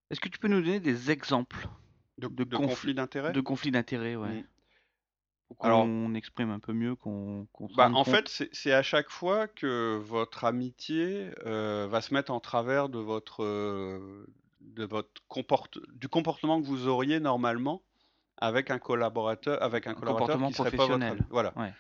Est-ce 0.10 0.20
que 0.20 0.30
tu 0.30 0.38
peux 0.40 0.48
nous 0.48 0.62
donner 0.62 0.80
des 0.80 1.10
exemples 1.10 1.68
De, 2.18 2.28
de, 2.28 2.44
de 2.44 2.58
conflits 2.58 2.68
conflit 2.68 2.94
d'intérêts? 2.94 3.34
de 3.34 3.42
conflits 3.42 3.72
d'intérêts, 3.72 4.16
ouais, 4.16 4.44
Mm. 4.44 4.48
pour 5.48 5.58
Alors, 5.62 5.84
qu'on 5.84 6.14
exprime 6.16 6.50
un 6.50 6.60
peu 6.60 6.74
mieux, 6.74 6.96
qu'on 6.96 7.48
Bah, 7.76 7.90
en 7.94 8.04
compte. 8.04 8.08
fait, 8.14 8.50
c'est 8.54 8.74
à 8.74 8.84
chaque 8.84 9.10
fois 9.10 9.48
que 9.48 9.98
votre 9.98 10.44
amitié 10.46 11.32
euh, 11.46 11.88
va 11.90 12.02
se 12.02 12.14
mettre 12.14 12.32
en 12.32 12.40
travers 12.40 12.90
de 12.90 13.00
votre, 13.00 13.44
euh, 13.44 14.26
de 14.62 14.84
votre 14.86 15.22
comporte, 15.28 15.80
du 15.94 16.08
comportement 16.10 16.62
que 16.62 16.68
vous 16.68 16.88
auriez 16.88 17.20
normalement 17.20 17.84
avec 18.38 18.72
un 18.72 18.80
collaborateur, 18.80 19.62
avec 19.64 19.88
un 19.88 19.92
un 19.92 19.96
collaborateur 19.96 20.38
comportement 20.38 20.48
qui 20.48 20.54
serait 20.54 20.72
pas 20.72 20.88
votre 20.88 21.06
professionnel. 21.06 21.28
Voilà. 21.30 21.54
Ouais. 21.56 21.74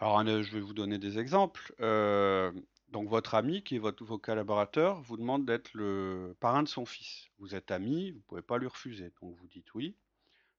Alors, 0.00 0.24
je 0.24 0.52
vais 0.52 0.60
vous 0.60 0.74
donner 0.74 0.96
des 0.98 1.18
exemples. 1.18 1.74
Euh, 1.80 2.52
donc, 2.90 3.08
votre 3.08 3.34
ami, 3.34 3.64
qui 3.64 3.74
est 3.74 3.80
votre 3.80 4.00
nouveau 4.00 4.16
collaborateur, 4.16 5.02
vous 5.02 5.16
demande 5.16 5.44
d'être 5.44 5.74
le 5.74 6.36
parrain 6.38 6.62
de 6.62 6.68
son 6.68 6.86
fils. 6.86 7.26
Vous 7.40 7.56
êtes 7.56 7.72
ami, 7.72 8.12
vous 8.12 8.20
pouvez 8.28 8.42
pas 8.42 8.58
lui 8.58 8.68
refuser. 8.68 9.10
Donc, 9.20 9.34
vous 9.34 9.48
dites 9.48 9.74
oui. 9.74 9.96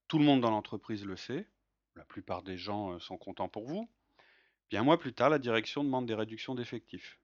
Tout 0.08 0.18
le 0.18 0.26
monde 0.26 0.42
dans 0.42 0.50
l'entreprise 0.50 1.06
le 1.06 1.16
sait. 1.16 1.48
La 1.96 2.04
plupart 2.04 2.42
des 2.42 2.58
gens 2.58 2.92
euh, 2.92 2.98
sont 2.98 3.16
contents 3.16 3.48
pour 3.48 3.64
vous. 3.64 3.88
Puis 4.68 4.76
un 4.76 4.82
mois 4.82 4.98
plus 4.98 5.14
tard, 5.14 5.30
la 5.30 5.38
direction 5.38 5.84
demande 5.84 6.04
des 6.04 6.14
réductions 6.14 6.54
d'effectifs. 6.54 7.18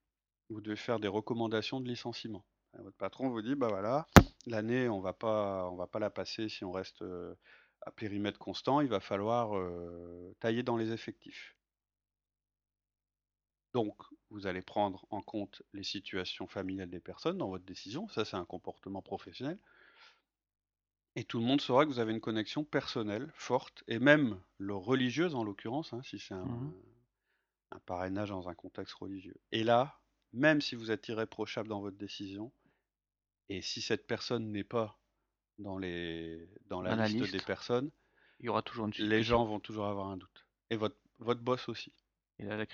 Vous 0.48 0.62
devez 0.62 0.76
faire 0.76 0.98
des 0.98 1.08
recommandations 1.08 1.80
de 1.80 1.88
licenciement. 1.88 2.46
Votre 2.78 2.96
patron 2.96 3.28
vous 3.28 3.42
dit, 3.42 3.56
bah 3.56 3.68
voilà, 3.68 4.06
l'année, 4.46 4.88
on 4.88 5.00
va 5.00 5.12
pas, 5.12 5.68
on 5.70 5.76
va 5.76 5.86
pas 5.86 5.98
la 5.98 6.08
passer 6.08 6.48
si 6.48 6.64
on 6.64 6.72
reste 6.72 7.02
euh, 7.02 7.34
à 7.82 7.90
périmètre 7.90 8.38
constant, 8.38 8.80
il 8.80 8.88
va 8.88 9.00
falloir 9.00 9.52
tailler 10.40 10.62
dans 10.62 10.78
les 10.78 10.92
effectifs. 10.92 11.55
Donc, 13.74 13.96
vous 14.30 14.46
allez 14.46 14.62
prendre 14.62 15.06
en 15.10 15.22
compte 15.22 15.62
les 15.72 15.84
situations 15.84 16.46
familiales 16.48 16.90
des 16.90 17.00
personnes 17.00 17.38
dans 17.38 17.48
votre 17.48 17.64
décision. 17.64 18.08
Ça, 18.08 18.24
c'est 18.24 18.36
un 18.36 18.44
comportement 18.44 19.02
professionnel. 19.02 19.58
Et 21.16 21.24
tout 21.24 21.38
le 21.40 21.44
monde 21.44 21.60
saura 21.60 21.84
que 21.84 21.90
vous 21.90 21.98
avez 21.98 22.12
une 22.12 22.20
connexion 22.20 22.62
personnelle 22.62 23.32
forte, 23.34 23.82
et 23.88 23.98
même 23.98 24.40
le 24.58 24.76
religieuse 24.76 25.34
en 25.34 25.42
l'occurrence, 25.42 25.92
hein, 25.92 26.02
si 26.04 26.18
c'est 26.20 26.34
un, 26.34 26.46
Mhm. 26.46 26.74
un 27.70 27.78
parrainage 27.80 28.30
dans 28.30 28.48
un 28.48 28.54
contexte 28.54 28.94
religieux. 28.94 29.36
Et 29.52 29.64
là, 29.64 30.00
même 30.32 30.60
si 30.60 30.74
vous 30.74 30.90
êtes 30.90 31.08
irréprochable 31.08 31.68
dans 31.68 31.80
votre 31.80 31.96
décision, 31.96 32.52
et 33.48 33.62
si 33.62 33.82
cette 33.82 34.06
personne 34.06 34.52
n'est 34.52 34.64
pas 34.64 35.00
dans, 35.58 35.78
les, 35.78 36.48
dans 36.66 36.82
la 36.82 36.90
Dans 36.90 36.96
la 36.96 37.08
liste, 37.08 37.32
des 37.32 37.40
personnes, 37.40 37.90
il 38.40 38.46
y 38.46 38.48
aura 38.48 38.62
toujours 38.62 38.86
une 38.86 38.92
les 38.98 39.22
gens 39.22 39.44
vont 39.44 39.60
toujours 39.60 39.86
avoir 39.86 40.08
un 40.08 40.16
doute. 40.16 40.46
Et 40.70 40.76
votre, 40.76 40.96
votre 41.18 41.40
boss 41.42 41.68
aussi. 41.68 41.92
Et 42.38 42.44
là, 42.44 42.56
la 42.56 42.66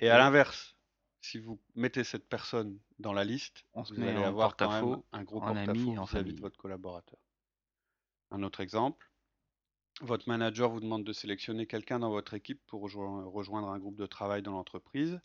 Et 0.00 0.08
à 0.08 0.18
l'inverse, 0.18 0.76
si 1.20 1.38
vous 1.38 1.60
mettez 1.74 2.04
cette 2.04 2.28
personne 2.28 2.78
dans 2.98 3.12
la 3.12 3.24
liste, 3.24 3.64
on 3.74 3.84
se 3.84 3.94
vous 3.94 4.00
met 4.00 4.08
allez 4.08 4.18
en 4.18 4.24
avoir 4.24 4.56
quand 4.56 4.70
même 4.70 4.80
porte-à-faux 4.82 5.06
un 5.12 5.24
gros 5.24 5.40
porte-à-faux 5.40 5.92
vis-à-vis 5.92 6.34
de 6.34 6.40
votre 6.40 6.56
collaborateur. 6.56 7.18
Un 8.30 8.42
autre 8.42 8.60
exemple, 8.60 9.10
votre 10.00 10.28
manager 10.28 10.70
vous 10.70 10.80
demande 10.80 11.04
de 11.04 11.12
sélectionner 11.12 11.66
quelqu'un 11.66 11.98
dans 11.98 12.10
votre 12.10 12.34
équipe 12.34 12.62
pour 12.66 12.80
rejoindre 12.82 13.68
un 13.68 13.78
groupe 13.78 13.96
de 13.96 14.06
travail 14.06 14.42
dans 14.42 14.52
l'entreprise. 14.52 15.20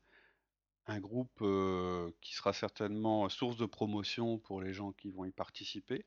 Un 0.87 0.99
groupe 0.99 1.39
euh, 1.41 2.11
qui 2.21 2.35
sera 2.35 2.53
certainement 2.53 3.27
source 3.29 3.57
de 3.57 3.65
promotion 3.65 4.37
pour 4.37 4.61
les 4.61 4.73
gens 4.73 4.91
qui 4.91 5.09
vont 5.09 5.25
y 5.25 5.31
participer. 5.31 6.05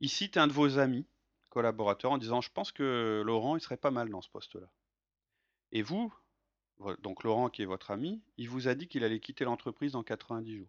Il 0.00 0.08
cite 0.08 0.36
un 0.36 0.46
de 0.46 0.52
vos 0.52 0.78
amis, 0.78 1.06
collaborateurs, 1.48 2.12
en 2.12 2.18
disant 2.18 2.40
Je 2.40 2.50
pense 2.50 2.72
que 2.72 3.22
Laurent, 3.24 3.56
il 3.56 3.60
serait 3.60 3.76
pas 3.76 3.90
mal 3.90 4.08
dans 4.08 4.20
ce 4.22 4.30
poste-là. 4.30 4.72
Et 5.72 5.82
vous, 5.82 6.08
vo- 6.08 6.14
donc 7.00 7.24
Laurent, 7.24 7.50
qui 7.50 7.62
est 7.62 7.66
votre 7.66 7.90
ami, 7.90 8.22
il 8.36 8.48
vous 8.48 8.68
a 8.68 8.74
dit 8.74 8.88
qu'il 8.88 9.04
allait 9.04 9.20
quitter 9.20 9.44
l'entreprise 9.44 9.92
dans 9.92 10.02
90 10.02 10.56
jours. 10.58 10.68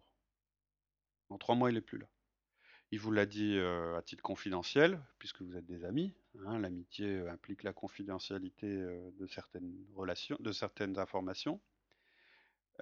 Dans 1.28 1.38
trois 1.38 1.54
mois, 1.54 1.70
il 1.70 1.74
n'est 1.74 1.80
plus 1.80 1.98
là. 1.98 2.06
Il 2.92 2.98
vous 2.98 3.12
l'a 3.12 3.26
dit 3.26 3.56
euh, 3.56 3.96
à 3.96 4.02
titre 4.02 4.22
confidentiel, 4.22 5.00
puisque 5.18 5.42
vous 5.42 5.56
êtes 5.56 5.66
des 5.66 5.84
amis. 5.84 6.12
hein, 6.44 6.58
L'amitié 6.58 7.06
euh, 7.06 7.30
implique 7.30 7.62
la 7.62 7.72
confidentialité 7.72 8.66
euh, 8.66 9.10
de 9.18 9.26
certaines 9.28 9.72
relations, 9.94 10.36
de 10.40 10.50
certaines 10.52 10.98
informations. 10.98 11.60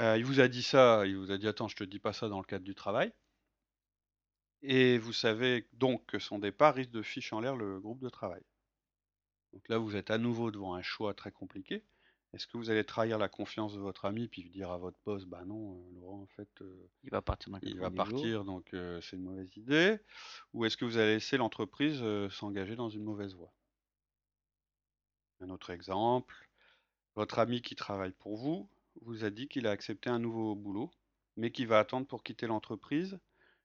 Il 0.00 0.24
vous 0.24 0.38
a 0.38 0.46
dit 0.46 0.62
ça, 0.62 1.04
il 1.06 1.16
vous 1.16 1.32
a 1.32 1.38
dit 1.38 1.48
attends, 1.48 1.66
je 1.66 1.74
te 1.74 1.82
dis 1.82 1.98
pas 1.98 2.12
ça 2.12 2.28
dans 2.28 2.38
le 2.38 2.44
cadre 2.44 2.64
du 2.64 2.76
travail. 2.76 3.12
Et 4.62 4.96
vous 4.96 5.12
savez 5.12 5.66
donc 5.72 6.06
que 6.06 6.20
son 6.20 6.38
départ 6.38 6.74
risque 6.76 6.92
de 6.92 7.02
ficher 7.02 7.34
en 7.34 7.40
l'air 7.40 7.56
le 7.56 7.80
groupe 7.80 7.98
de 7.98 8.08
travail. 8.08 8.42
Donc 9.52 9.68
là, 9.68 9.78
vous 9.78 9.96
êtes 9.96 10.10
à 10.12 10.18
nouveau 10.18 10.52
devant 10.52 10.74
un 10.74 10.82
choix 10.82 11.14
très 11.14 11.32
compliqué. 11.32 11.82
Est-ce 12.34 12.46
que 12.46 12.58
vous 12.58 12.68
allez 12.70 12.84
trahir 12.84 13.18
la 13.18 13.28
confiance 13.28 13.74
de 13.74 13.80
votre 13.80 14.04
ami 14.04 14.28
puis 14.28 14.44
dire 14.44 14.70
à 14.70 14.76
votre 14.76 14.98
boss, 15.06 15.24
bah 15.24 15.44
non, 15.46 15.76
euh, 15.76 16.00
Laurent, 16.00 16.22
en 16.22 16.26
fait, 16.26 16.48
euh, 16.60 16.88
Il 17.02 17.10
va 17.10 17.22
partir 17.22 17.50
dans 17.50 17.58
il 17.62 17.78
va 17.78 17.90
90 17.90 17.96
jours. 17.96 18.20
partir, 18.20 18.44
donc 18.44 18.74
euh, 18.74 19.00
c'est 19.00 19.16
une 19.16 19.22
mauvaise 19.22 19.56
idée 19.56 19.98
Ou 20.52 20.66
est-ce 20.66 20.76
que 20.76 20.84
vous 20.84 20.98
allez 20.98 21.14
laisser 21.14 21.38
l'entreprise 21.38 22.04
s'engager 22.30 22.76
dans 22.76 22.90
une 22.90 23.02
mauvaise 23.02 23.34
voie? 23.34 23.52
Un 25.40 25.50
autre 25.50 25.70
exemple, 25.70 26.34
votre 27.14 27.38
ami 27.38 27.62
qui 27.62 27.76
travaille 27.76 28.12
pour 28.12 28.36
vous 28.36 28.68
vous 29.02 29.24
a 29.24 29.30
dit 29.30 29.48
qu'il 29.48 29.66
a 29.66 29.70
accepté 29.70 30.10
un 30.10 30.18
nouveau 30.18 30.54
boulot, 30.54 30.90
mais 31.36 31.50
qu'il 31.50 31.68
va 31.68 31.78
attendre 31.78 32.06
pour 32.06 32.22
quitter 32.22 32.46
l'entreprise. 32.46 33.18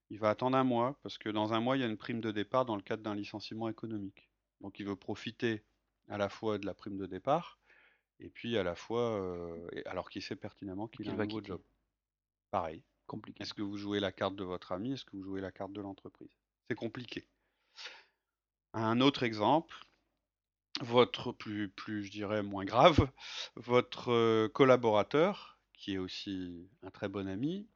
Il 0.10 0.20
va 0.20 0.30
attendre 0.30 0.56
un 0.56 0.64
mois, 0.64 0.98
parce 1.02 1.18
que 1.18 1.30
dans 1.30 1.54
un 1.54 1.60
mois, 1.60 1.76
il 1.76 1.80
y 1.80 1.84
a 1.84 1.88
une 1.88 1.98
prime 1.98 2.22
de 2.22 2.32
départ 2.32 2.66
dans 2.66 2.76
le 2.76 2.84
cadre 2.84 3.04
d'un 3.04 3.16
licenciement 3.16 3.68
économique. 3.68 4.30
Donc 4.62 4.80
il 4.80 4.86
veut 4.86 4.96
profiter 4.96 5.64
à 6.08 6.18
la 6.18 6.30
fois 6.30 6.58
de 6.58 6.66
la 6.66 6.74
prime 6.74 6.98
de 6.98 7.06
départ, 7.06 7.58
et 8.20 8.30
puis 8.30 8.58
à 8.58 8.64
la 8.64 8.76
fois, 8.76 9.20
euh, 9.20 9.68
alors 9.86 10.10
qu'il 10.10 10.22
sait 10.22 10.36
pertinemment 10.36 10.88
qu'il 10.88 11.10
a 11.10 11.14
un 11.14 11.16
va 11.16 11.26
nouveau 11.26 11.40
quitter. 11.40 11.52
job. 11.54 11.62
Pareil. 12.52 12.84
Compliqué. 13.08 13.44
Est-ce 13.44 13.54
que 13.54 13.62
vous 13.62 13.78
jouez 13.78 14.00
la 14.00 14.12
carte 14.12 14.36
de 14.36 14.44
votre 14.44 14.72
ami? 14.72 14.94
Est-ce 14.94 15.06
que 15.06 15.18
vous 15.18 15.24
jouez 15.24 15.42
la 15.42 15.52
carte 15.52 15.74
de 15.74 15.82
l'entreprise? 15.82 16.32
C'est 16.70 16.76
compliqué. 16.76 17.28
Un 18.74 19.02
autre 19.02 19.24
exemple, 19.24 19.76
votre 20.82 21.32
plus, 21.32 21.70
plus 21.70 22.06
je 22.06 22.12
dirais 22.12 22.42
moins 22.42 22.66
grave, 22.66 23.10
votre 23.56 24.48
collaborateur, 24.48 25.60
qui 25.74 25.96
est 25.96 25.98
aussi 25.98 26.70
un 26.82 26.92
très 26.92 27.10
bon 27.10 27.28
ami, 27.28 27.68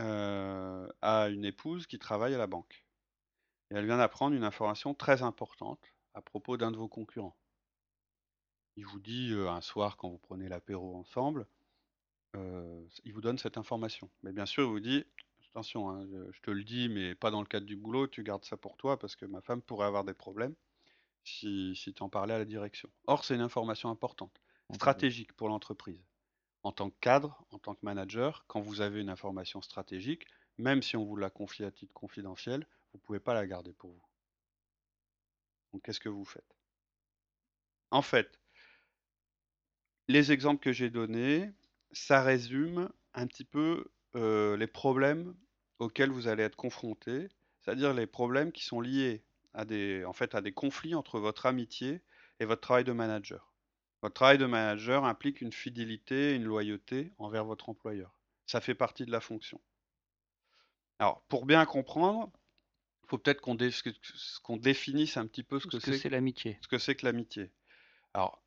euh, 0.00 0.88
a 1.02 1.28
une 1.28 1.44
épouse 1.44 1.86
qui 1.86 1.98
travaille 1.98 2.34
à 2.34 2.38
la 2.38 2.46
banque. 2.46 2.86
Et 3.70 3.74
elle 3.74 3.86
vient 3.86 3.98
d'apprendre 3.98 4.34
une 4.34 4.44
information 4.44 4.94
très 4.94 5.22
importante 5.22 5.92
à 6.14 6.22
propos 6.22 6.56
d'un 6.56 6.72
de 6.72 6.76
vos 6.76 6.88
concurrents. 6.88 7.36
Il 8.76 8.86
vous 8.86 9.00
dit 9.00 9.32
euh, 9.32 9.50
un 9.50 9.60
soir 9.60 9.96
quand 9.96 10.08
vous 10.08 10.18
prenez 10.18 10.48
l'apéro 10.48 10.96
ensemble, 10.96 11.46
euh, 12.36 12.82
il 13.04 13.12
vous 13.12 13.20
donne 13.20 13.38
cette 13.38 13.58
information. 13.58 14.10
Mais 14.22 14.32
bien 14.32 14.46
sûr, 14.46 14.64
il 14.64 14.70
vous 14.70 14.80
dit, 14.80 15.04
attention, 15.50 15.90
hein, 15.90 16.06
je, 16.30 16.40
te 16.40 16.50
le 16.50 16.64
dis, 16.64 16.88
mais 16.88 17.14
pas 17.14 17.30
dans 17.30 17.40
le 17.40 17.46
cadre 17.46 17.66
du 17.66 17.76
boulot, 17.76 18.06
tu 18.06 18.22
gardes 18.22 18.44
ça 18.44 18.56
pour 18.56 18.76
toi 18.76 18.98
parce 18.98 19.16
que 19.16 19.26
ma 19.26 19.40
femme 19.40 19.62
pourrait 19.62 19.86
avoir 19.86 20.04
des 20.04 20.14
problèmes 20.14 20.54
si, 21.24 21.76
si 21.76 21.92
tu 21.92 22.02
en 22.02 22.08
parlais 22.08 22.34
à 22.34 22.38
la 22.38 22.44
direction. 22.44 22.90
Or, 23.06 23.24
c'est 23.24 23.34
une 23.34 23.42
information 23.42 23.90
importante, 23.90 24.40
Entendu. 24.68 24.76
stratégique 24.76 25.32
pour 25.34 25.48
l'entreprise. 25.48 26.02
En 26.62 26.72
tant 26.72 26.90
que 26.90 26.96
cadre, 27.00 27.44
en 27.50 27.58
tant 27.58 27.74
que 27.74 27.84
manager, 27.84 28.44
quand 28.46 28.60
vous 28.60 28.80
avez 28.80 29.00
une 29.00 29.10
information 29.10 29.60
stratégique, 29.60 30.26
même 30.58 30.82
si 30.82 30.96
on 30.96 31.04
vous 31.04 31.16
la 31.16 31.28
confie 31.28 31.64
à 31.64 31.70
titre 31.70 31.92
confidentiel, 31.92 32.66
vous 32.92 32.98
ne 32.98 33.02
pouvez 33.02 33.20
pas 33.20 33.34
la 33.34 33.46
garder 33.46 33.72
pour 33.72 33.90
vous. 33.90 34.02
Donc, 35.72 35.82
qu'est-ce 35.82 36.00
que 36.00 36.08
vous 36.08 36.24
faites? 36.24 36.56
En 37.90 38.02
fait, 38.02 38.38
les 40.08 40.32
exemples 40.32 40.60
que 40.62 40.72
j'ai 40.72 40.90
donnés, 40.90 41.50
ça 41.92 42.22
résume 42.22 42.88
un 43.14 43.26
petit 43.26 43.44
peu 43.44 43.86
euh, 44.16 44.56
les 44.56 44.66
problèmes 44.66 45.34
auxquels 45.78 46.10
vous 46.10 46.28
allez 46.28 46.42
être 46.44 46.56
confrontés, 46.56 47.28
c'est-à-dire 47.60 47.92
les 47.94 48.06
problèmes 48.06 48.52
qui 48.52 48.64
sont 48.64 48.80
liés 48.80 49.24
à 49.54 49.64
des, 49.64 50.04
en 50.04 50.12
fait, 50.12 50.34
à 50.34 50.40
des 50.40 50.52
conflits 50.52 50.94
entre 50.94 51.18
votre 51.20 51.46
amitié 51.46 52.02
et 52.40 52.44
votre 52.44 52.60
travail 52.60 52.84
de 52.84 52.92
manager. 52.92 53.52
Votre 54.02 54.14
travail 54.14 54.38
de 54.38 54.46
manager 54.46 55.04
implique 55.04 55.40
une 55.40 55.52
fidélité, 55.52 56.34
une 56.34 56.44
loyauté 56.44 57.12
envers 57.18 57.44
votre 57.44 57.68
employeur. 57.68 58.20
Ça 58.46 58.60
fait 58.60 58.74
partie 58.74 59.04
de 59.06 59.12
la 59.12 59.20
fonction. 59.20 59.60
Alors, 60.98 61.22
pour 61.28 61.44
bien 61.44 61.66
comprendre, 61.66 62.32
il 63.04 63.10
faut 63.10 63.18
peut-être 63.18 63.40
qu'on 63.42 63.54
dé- 63.56 63.70
qu'on 64.42 64.56
définisse 64.58 65.16
un 65.18 65.26
petit 65.26 65.44
peu 65.44 65.60
ce 65.60 65.66
que 65.66 65.80
que 65.80 65.92
c'est 65.92 65.92
c'est 65.92 66.10
l'amitié. 66.10 66.60
ce 66.60 66.68
que 66.68 66.78
c'est 66.78 66.96
que 66.96 67.06
l'amitié. 67.06 67.52
Alors, 68.14 68.41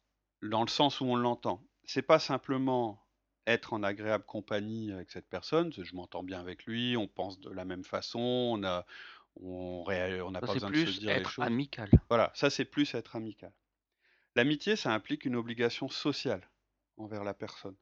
dans 0.49 0.61
le 0.61 0.69
sens 0.69 1.01
où 1.01 1.05
on 1.05 1.15
l'entend, 1.15 1.65
c'est 1.83 2.01
pas 2.01 2.19
simplement 2.19 3.01
être 3.47 3.73
en 3.73 3.83
agréable 3.83 4.25
compagnie 4.25 4.91
avec 4.91 5.11
cette 5.11 5.27
personne, 5.29 5.71
je 5.71 5.95
m'entends 5.95 6.23
bien 6.23 6.39
avec 6.39 6.65
lui, 6.65 6.97
on 6.97 7.07
pense 7.07 7.39
de 7.39 7.51
la 7.51 7.65
même 7.65 7.83
façon, 7.83 8.19
on 8.19 8.63
a, 8.63 8.85
on 9.35 9.85
n'a 10.31 10.39
pas 10.39 10.53
besoin 10.53 10.71
de 10.71 10.85
se 10.85 10.99
dire 10.99 11.09
les 11.09 11.21
être 11.21 11.29
choses. 11.29 11.45
amical. 11.45 11.89
Voilà, 12.09 12.31
ça 12.33 12.49
c'est 12.49 12.65
plus 12.65 12.93
être 12.95 13.15
amical. 13.15 13.53
L'amitié, 14.35 14.75
ça 14.75 14.93
implique 14.93 15.25
une 15.25 15.35
obligation 15.35 15.87
sociale 15.87 16.49
envers 16.97 17.23
la 17.23 17.33
personne. 17.33 17.75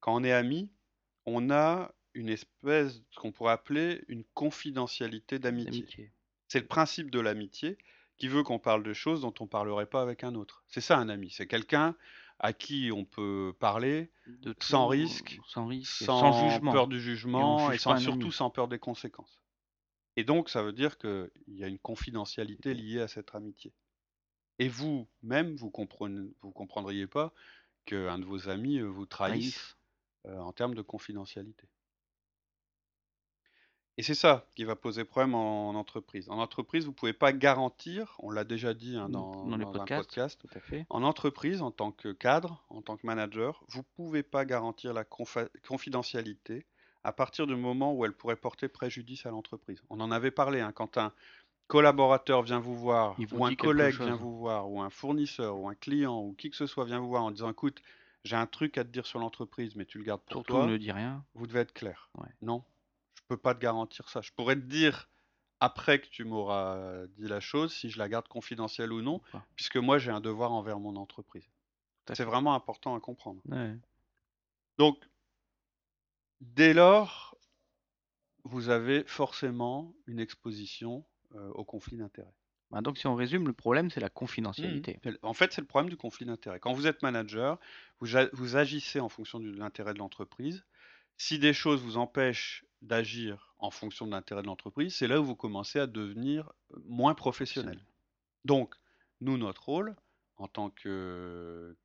Quand 0.00 0.14
on 0.14 0.24
est 0.24 0.32
ami, 0.32 0.72
on 1.26 1.50
a 1.50 1.94
une 2.14 2.28
espèce, 2.28 3.00
ce 3.10 3.18
qu'on 3.18 3.32
pourrait 3.32 3.52
appeler 3.52 4.04
une 4.08 4.24
confidentialité 4.34 5.38
d'amitié. 5.38 6.12
C'est 6.48 6.60
le 6.60 6.66
principe 6.66 7.10
de 7.10 7.20
l'amitié 7.20 7.78
qui 8.16 8.28
veut 8.28 8.42
qu'on 8.42 8.58
parle 8.58 8.82
de 8.82 8.92
choses 8.92 9.22
dont 9.22 9.34
on 9.40 9.44
ne 9.44 9.48
parlerait 9.48 9.86
pas 9.86 10.02
avec 10.02 10.24
un 10.24 10.34
autre. 10.34 10.64
C'est 10.68 10.80
ça 10.80 10.98
un 10.98 11.08
ami, 11.08 11.30
c'est 11.30 11.46
quelqu'un 11.46 11.96
à 12.38 12.52
qui 12.52 12.90
on 12.92 13.04
peut 13.04 13.54
parler 13.60 14.10
De 14.26 14.54
sans 14.60 14.88
risque, 14.88 15.38
sans 15.46 15.66
risque, 15.66 16.02
et 16.02 16.04
sans, 16.04 16.18
sans 16.18 16.48
jugement. 16.50 16.72
peur 16.72 16.88
du 16.88 17.00
jugement 17.00 17.66
juge 17.66 17.76
et, 17.76 17.78
sans, 17.78 17.96
surtout 17.98 18.32
sans 18.32 18.50
peur 18.50 18.68
des 18.68 18.78
conséquences. 18.78 19.40
Et 20.16 20.24
donc 20.24 20.48
ça 20.48 20.62
veut 20.62 20.72
dire 20.72 20.98
qu'il 20.98 21.30
y 21.48 21.64
a 21.64 21.68
une 21.68 21.78
confidentialité 21.78 22.74
liée 22.74 23.00
à 23.00 23.08
cette 23.08 23.34
amitié. 23.34 23.72
Et 24.58 24.68
vous-même, 24.68 25.56
vous 25.56 25.72
ne 26.08 26.28
vous 26.40 26.52
comprendriez 26.52 27.06
pas 27.06 27.32
qu'un 27.86 28.18
de 28.18 28.24
vos 28.24 28.48
amis 28.48 28.78
euh, 28.78 28.86
vous 28.86 29.06
trahisse 29.06 29.54
Trahisse. 29.54 29.76
euh, 30.26 30.38
en 30.38 30.52
termes 30.52 30.74
de 30.74 30.82
confidentialité. 30.82 31.68
Et 33.96 34.02
c'est 34.02 34.14
ça 34.14 34.44
qui 34.56 34.64
va 34.64 34.74
poser 34.74 35.04
problème 35.04 35.34
en, 35.36 35.68
en 35.68 35.74
entreprise. 35.76 36.28
En 36.28 36.38
entreprise, 36.38 36.84
vous 36.84 36.90
ne 36.90 36.96
pouvez 36.96 37.12
pas 37.12 37.32
garantir, 37.32 38.16
on 38.18 38.30
l'a 38.30 38.42
déjà 38.42 38.74
dit 38.74 38.96
hein, 38.96 39.08
dans, 39.08 39.44
Dans 39.46 39.56
les 39.56 39.64
dans 39.64 39.74
un 39.80 39.84
podcast, 39.84 40.40
Tout 40.40 40.48
à 40.56 40.60
fait. 40.60 40.84
en 40.90 41.02
entreprise, 41.04 41.62
en 41.62 41.70
tant 41.70 41.92
que 41.92 42.10
cadre, 42.12 42.64
en 42.70 42.82
tant 42.82 42.96
que 42.96 43.06
manager, 43.06 43.62
vous 43.68 43.78
ne 43.80 43.84
pouvez 43.96 44.22
pas 44.24 44.44
garantir 44.44 44.92
la 44.94 45.04
confidentialité 45.68 46.66
à 47.04 47.12
partir 47.12 47.46
du 47.46 47.54
moment 47.54 47.92
où 47.94 48.04
elle 48.04 48.14
pourrait 48.14 48.36
porter 48.36 48.66
préjudice 48.68 49.26
à 49.26 49.30
l'entreprise. 49.30 49.82
On 49.90 50.00
en 50.00 50.10
avait 50.10 50.30
parlé, 50.30 50.60
hein, 50.60 50.72
quand 50.72 50.96
un 50.98 51.12
collaborateur 51.66 52.42
vient 52.42 52.58
vous 52.60 52.74
voir, 52.76 53.14
vous 53.18 53.38
ou 53.38 53.44
un 53.46 53.54
collègue 53.54 53.94
chose. 53.94 54.06
vient 54.06 54.16
vous 54.16 54.36
voir, 54.36 54.70
ou 54.70 54.80
un 54.80 54.90
fournisseur, 54.90 55.56
ou 55.58 55.68
un 55.68 55.74
client, 55.74 56.20
ou 56.20 56.34
qui 56.34 56.50
que 56.50 56.56
ce 56.56 56.66
soit 56.66 56.84
vient 56.84 56.98
vous 56.98 57.08
voir 57.08 57.22
en 57.24 57.30
disant, 57.30 57.50
écoute, 57.50 57.80
j'ai 58.24 58.36
un 58.36 58.46
truc 58.46 58.76
à 58.78 58.84
te 58.84 58.88
dire 58.88 59.06
sur 59.06 59.18
l'entreprise, 59.18 59.76
mais 59.76 59.84
tu 59.84 59.98
le 59.98 60.04
gardes 60.04 60.20
pour 60.22 60.38
Surtout 60.38 60.52
toi, 60.54 60.66
ne 60.66 60.76
dis 60.78 60.92
rien. 60.92 61.22
vous 61.34 61.46
devez 61.46 61.60
être 61.60 61.74
clair. 61.74 62.08
Ouais. 62.18 62.28
Non, 62.42 62.64
peux 63.28 63.36
pas 63.36 63.54
te 63.54 63.60
garantir 63.60 64.08
ça. 64.08 64.20
Je 64.20 64.30
pourrais 64.32 64.56
te 64.56 64.60
dire 64.66 65.08
après 65.60 66.00
que 66.00 66.08
tu 66.08 66.24
m'auras 66.24 67.06
dit 67.08 67.26
la 67.28 67.40
chose 67.40 67.72
si 67.74 67.90
je 67.90 67.98
la 67.98 68.08
garde 68.08 68.28
confidentielle 68.28 68.92
ou 68.92 69.02
non, 69.02 69.20
puisque 69.56 69.76
moi 69.76 69.98
j'ai 69.98 70.10
un 70.10 70.20
devoir 70.20 70.52
envers 70.52 70.78
mon 70.78 70.96
entreprise. 70.96 71.48
C'est 72.12 72.24
vraiment 72.24 72.54
important 72.54 72.94
à 72.94 73.00
comprendre. 73.00 73.40
Ouais. 73.48 73.76
Donc, 74.78 74.98
dès 76.40 76.74
lors, 76.74 77.36
vous 78.44 78.68
avez 78.68 79.04
forcément 79.06 79.94
une 80.06 80.20
exposition 80.20 81.04
euh, 81.34 81.48
au 81.50 81.64
conflit 81.64 81.96
d'intérêts. 81.96 82.34
Bah, 82.70 82.80
donc 82.80 82.98
si 82.98 83.06
on 83.06 83.14
résume, 83.14 83.46
le 83.46 83.52
problème 83.52 83.90
c'est 83.90 84.00
la 84.00 84.10
confidentialité. 84.10 84.98
C'est- 85.02 85.24
En 85.24 85.34
fait, 85.34 85.52
c'est 85.52 85.60
le 85.60 85.66
problème 85.66 85.90
du 85.90 85.96
conflit 85.96 86.26
d'intérêts. 86.26 86.60
Quand 86.60 86.72
vous 86.72 86.86
êtes 86.86 87.02
manager, 87.02 87.58
vous 88.00 88.56
agissez 88.56 89.00
en 89.00 89.08
fonction 89.08 89.40
de 89.40 89.50
l'intérêt 89.50 89.94
de 89.94 89.98
l'entreprise. 89.98 90.64
Si 91.16 91.38
des 91.38 91.52
choses 91.52 91.80
vous 91.80 91.96
empêchent 91.96 92.63
d'agir 92.84 93.54
en 93.58 93.70
fonction 93.70 94.06
de 94.06 94.12
l'intérêt 94.12 94.42
de 94.42 94.46
l'entreprise, 94.46 94.94
c'est 94.94 95.08
là 95.08 95.20
où 95.20 95.24
vous 95.24 95.36
commencez 95.36 95.78
à 95.80 95.86
devenir 95.86 96.52
euh, 96.72 96.76
moins 96.84 97.14
professionnel. 97.14 97.84
Donc, 98.44 98.74
nous, 99.20 99.38
notre 99.38 99.64
rôle, 99.64 99.96
en 100.36 100.48
tant 100.48 100.70
que, 100.70 101.76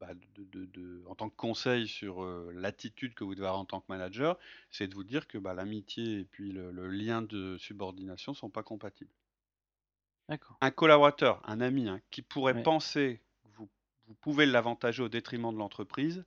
bah, 0.00 0.14
de, 0.34 0.44
de- 0.44 0.64
de- 0.66 1.04
en 1.06 1.14
tant 1.14 1.28
que 1.28 1.36
conseil 1.36 1.86
sur 1.88 2.22
euh, 2.24 2.52
l'attitude 2.54 3.14
que 3.14 3.24
vous 3.24 3.34
devez 3.34 3.46
avoir 3.46 3.60
en 3.60 3.66
tant 3.66 3.80
que 3.80 3.86
manager, 3.88 4.38
c'est 4.70 4.88
de 4.88 4.94
vous 4.94 5.04
dire 5.04 5.26
que 5.28 5.36
bah, 5.38 5.52
l'amitié 5.54 6.20
et 6.20 6.24
puis 6.24 6.52
le, 6.52 6.70
le 6.70 6.88
lien 6.88 7.20
de 7.22 7.58
subordination 7.58 8.32
ne 8.32 8.36
sont 8.36 8.50
pas 8.50 8.62
compatibles. 8.62 9.10
Un 10.60 10.70
collaborateur, 10.70 11.42
un 11.44 11.60
ami, 11.60 11.88
hein, 11.88 12.00
qui 12.12 12.22
pourrait 12.22 12.54
Ouais. 12.54 12.62
penser 12.62 13.20
que 13.42 13.48
vous, 13.56 13.68
vous 14.06 14.14
pouvez 14.14 14.46
l'avantager 14.46 15.02
au 15.02 15.08
détriment 15.08 15.52
de 15.52 15.58
l'entreprise, 15.58 16.24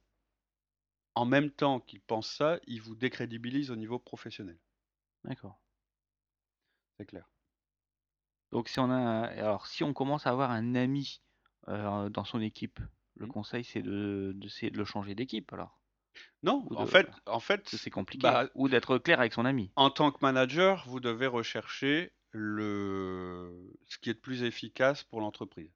en 1.15 1.25
même 1.25 1.51
temps 1.51 1.79
qu'il 1.79 2.01
pense 2.01 2.29
ça, 2.29 2.59
il 2.67 2.81
vous 2.81 2.95
décrédibilise 2.95 3.71
au 3.71 3.75
niveau 3.75 3.99
professionnel. 3.99 4.59
D'accord. 5.25 5.55
C'est 6.97 7.05
clair. 7.05 7.29
Donc 8.51 8.69
si 8.69 8.79
on 8.79 8.89
a, 8.89 9.25
alors 9.25 9.67
si 9.67 9.83
on 9.83 9.93
commence 9.93 10.27
à 10.27 10.29
avoir 10.29 10.51
un 10.51 10.75
ami 10.75 11.21
euh, 11.67 12.09
dans 12.09 12.23
son 12.23 12.39
équipe, 12.41 12.79
le 13.15 13.27
conseil 13.27 13.63
c'est 13.63 13.81
de 13.81 14.31
d'essayer 14.35 14.71
de 14.71 14.77
le 14.77 14.85
changer 14.85 15.15
d'équipe 15.15 15.51
alors? 15.53 15.79
Non, 16.43 16.67
en 16.75 16.85
de- 16.85 16.91
fait, 16.91 17.09
en 17.25 17.39
fait, 17.39 17.67
c'est 17.67 17.89
compliqué. 17.89 18.27
bah, 18.27 18.49
Ou 18.55 18.69
d'être 18.69 18.97
clair 18.99 19.19
avec 19.19 19.33
son 19.33 19.45
ami. 19.45 19.71
En 19.75 19.91
tant 19.91 20.11
que 20.11 20.17
manager, 20.21 20.83
vous 20.87 20.99
devez 20.99 21.27
rechercher 21.27 22.11
le... 22.31 23.71
ce 23.87 23.97
qui 23.99 24.09
est 24.09 24.13
le 24.13 24.19
plus 24.19 24.43
efficace 24.43 25.03
pour 25.03 25.21
l'entreprise. 25.21 25.71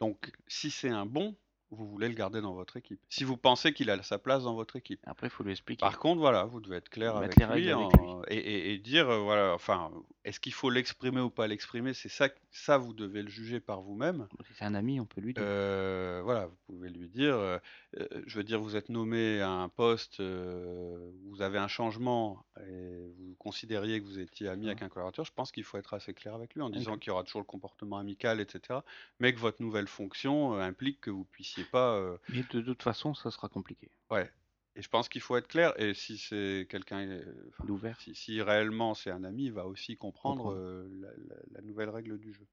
Donc, 0.00 0.32
si 0.48 0.72
c'est 0.72 0.88
un 0.88 1.06
bon, 1.06 1.36
vous 1.70 1.86
voulez 1.88 2.08
le 2.08 2.14
garder 2.14 2.40
dans 2.40 2.54
votre 2.54 2.76
équipe. 2.76 3.00
Si 3.08 3.24
vous 3.24 3.36
pensez 3.36 3.72
qu'il 3.72 3.90
a 3.90 4.02
sa 4.02 4.18
place 4.18 4.44
dans 4.44 4.54
votre 4.54 4.76
équipe. 4.76 5.00
Après, 5.06 5.26
il 5.26 5.30
faut 5.30 5.42
lui 5.44 5.52
expliquer. 5.52 5.80
Par 5.80 5.98
contre, 5.98 6.20
voilà, 6.20 6.44
vous 6.44 6.60
devez 6.60 6.76
être 6.76 6.88
clair 6.88 7.18
Mettre 7.20 7.40
avec 7.42 7.56
lui, 7.62 7.70
avec 7.70 8.00
en- 8.00 8.22
Et, 8.28 8.36
et- 8.36 8.72
et 8.72 8.78
dire, 8.78 9.08
euh, 9.10 9.18
voilà, 9.18 9.52
enfin, 9.54 9.90
est-ce 10.24 10.40
qu'il 10.40 10.54
faut 10.54 10.70
l'exprimer 10.70 11.20
ou 11.20 11.30
pas 11.30 11.46
l'exprimer? 11.46 11.94
C'est 11.94 12.08
ça, 12.08 12.28
ça, 12.50 12.78
vous 12.78 12.94
devez 12.94 13.22
le 13.22 13.28
juger 13.28 13.60
par 13.60 13.82
vous-même. 13.82 14.26
Si 14.46 14.54
c'est 14.54 14.64
un 14.64 14.74
ami, 14.74 15.00
on 15.00 15.06
peut 15.06 15.20
lui 15.20 15.34
dire. 15.34 15.42
Euh, 15.44 16.20
voilà, 16.24 16.46
vous 16.46 16.56
pouvez 16.66 16.88
lui 16.88 17.08
dire, 17.08 17.34
euh, 17.34 17.58
euh, 17.98 18.06
je 18.26 18.36
veux 18.36 18.44
dire, 18.44 18.60
vous 18.60 18.74
êtes 18.74 18.88
nommé 18.88 19.40
à 19.40 19.50
un 19.50 19.68
poste, 19.68 20.20
euh, 20.20 21.10
vous 21.26 21.42
avez 21.42 21.58
un 21.58 21.68
changement 21.68 22.44
et 22.66 23.12
vous 23.18 23.34
considériez 23.38 24.00
que 24.00 24.06
vous 24.06 24.18
étiez 24.18 24.48
ami 24.48 24.66
avec 24.66 24.82
un 24.82 24.88
collaborateur, 24.88 25.24
je 25.24 25.32
pense 25.32 25.52
qu'il 25.52 25.64
faut 25.64 25.76
être 25.76 25.94
assez 25.94 26.14
clair 26.14 26.34
avec 26.34 26.54
lui 26.54 26.62
en 26.62 26.70
disant 26.70 26.96
qu'il 26.96 27.10
y 27.10 27.12
aura 27.12 27.22
toujours 27.22 27.42
le 27.42 27.46
comportement 27.46 27.98
amical, 27.98 28.40
etc. 28.40 28.80
Mais 29.20 29.34
que 29.34 29.38
votre 29.38 29.62
nouvelle 29.62 29.88
fonction 29.88 30.54
implique 30.54 31.00
que 31.02 31.10
vous 31.10 31.24
puissiez 31.24 31.64
pas 31.64 32.00
Mais 32.30 32.44
de 32.50 32.60
toute 32.60 32.82
façon, 32.82 33.14
ça 33.14 33.30
sera 33.30 33.48
compliqué. 33.48 33.90
Ouais. 34.10 34.30
Et 34.78 34.82
je 34.82 34.88
pense 34.88 35.08
qu'il 35.08 35.20
faut 35.20 35.36
être 35.36 35.48
clair. 35.48 35.78
Et 35.80 35.92
si 35.92 36.16
c'est 36.18 36.66
quelqu'un, 36.70 37.00
euh, 37.00 37.24
enfin, 37.48 37.64
D'ouvert. 37.66 38.00
si, 38.00 38.14
si 38.14 38.40
réellement 38.40 38.94
c'est 38.94 39.10
un 39.10 39.24
ami, 39.24 39.46
il 39.46 39.52
va 39.52 39.66
aussi 39.66 39.96
comprendre 39.96 40.52
euh, 40.52 40.88
la, 41.00 41.08
la- 41.08 41.42
la 41.52 41.60
nouvelle 41.62 41.90
règle 41.90 42.16
du 42.18 42.32
jeu. 42.32 42.46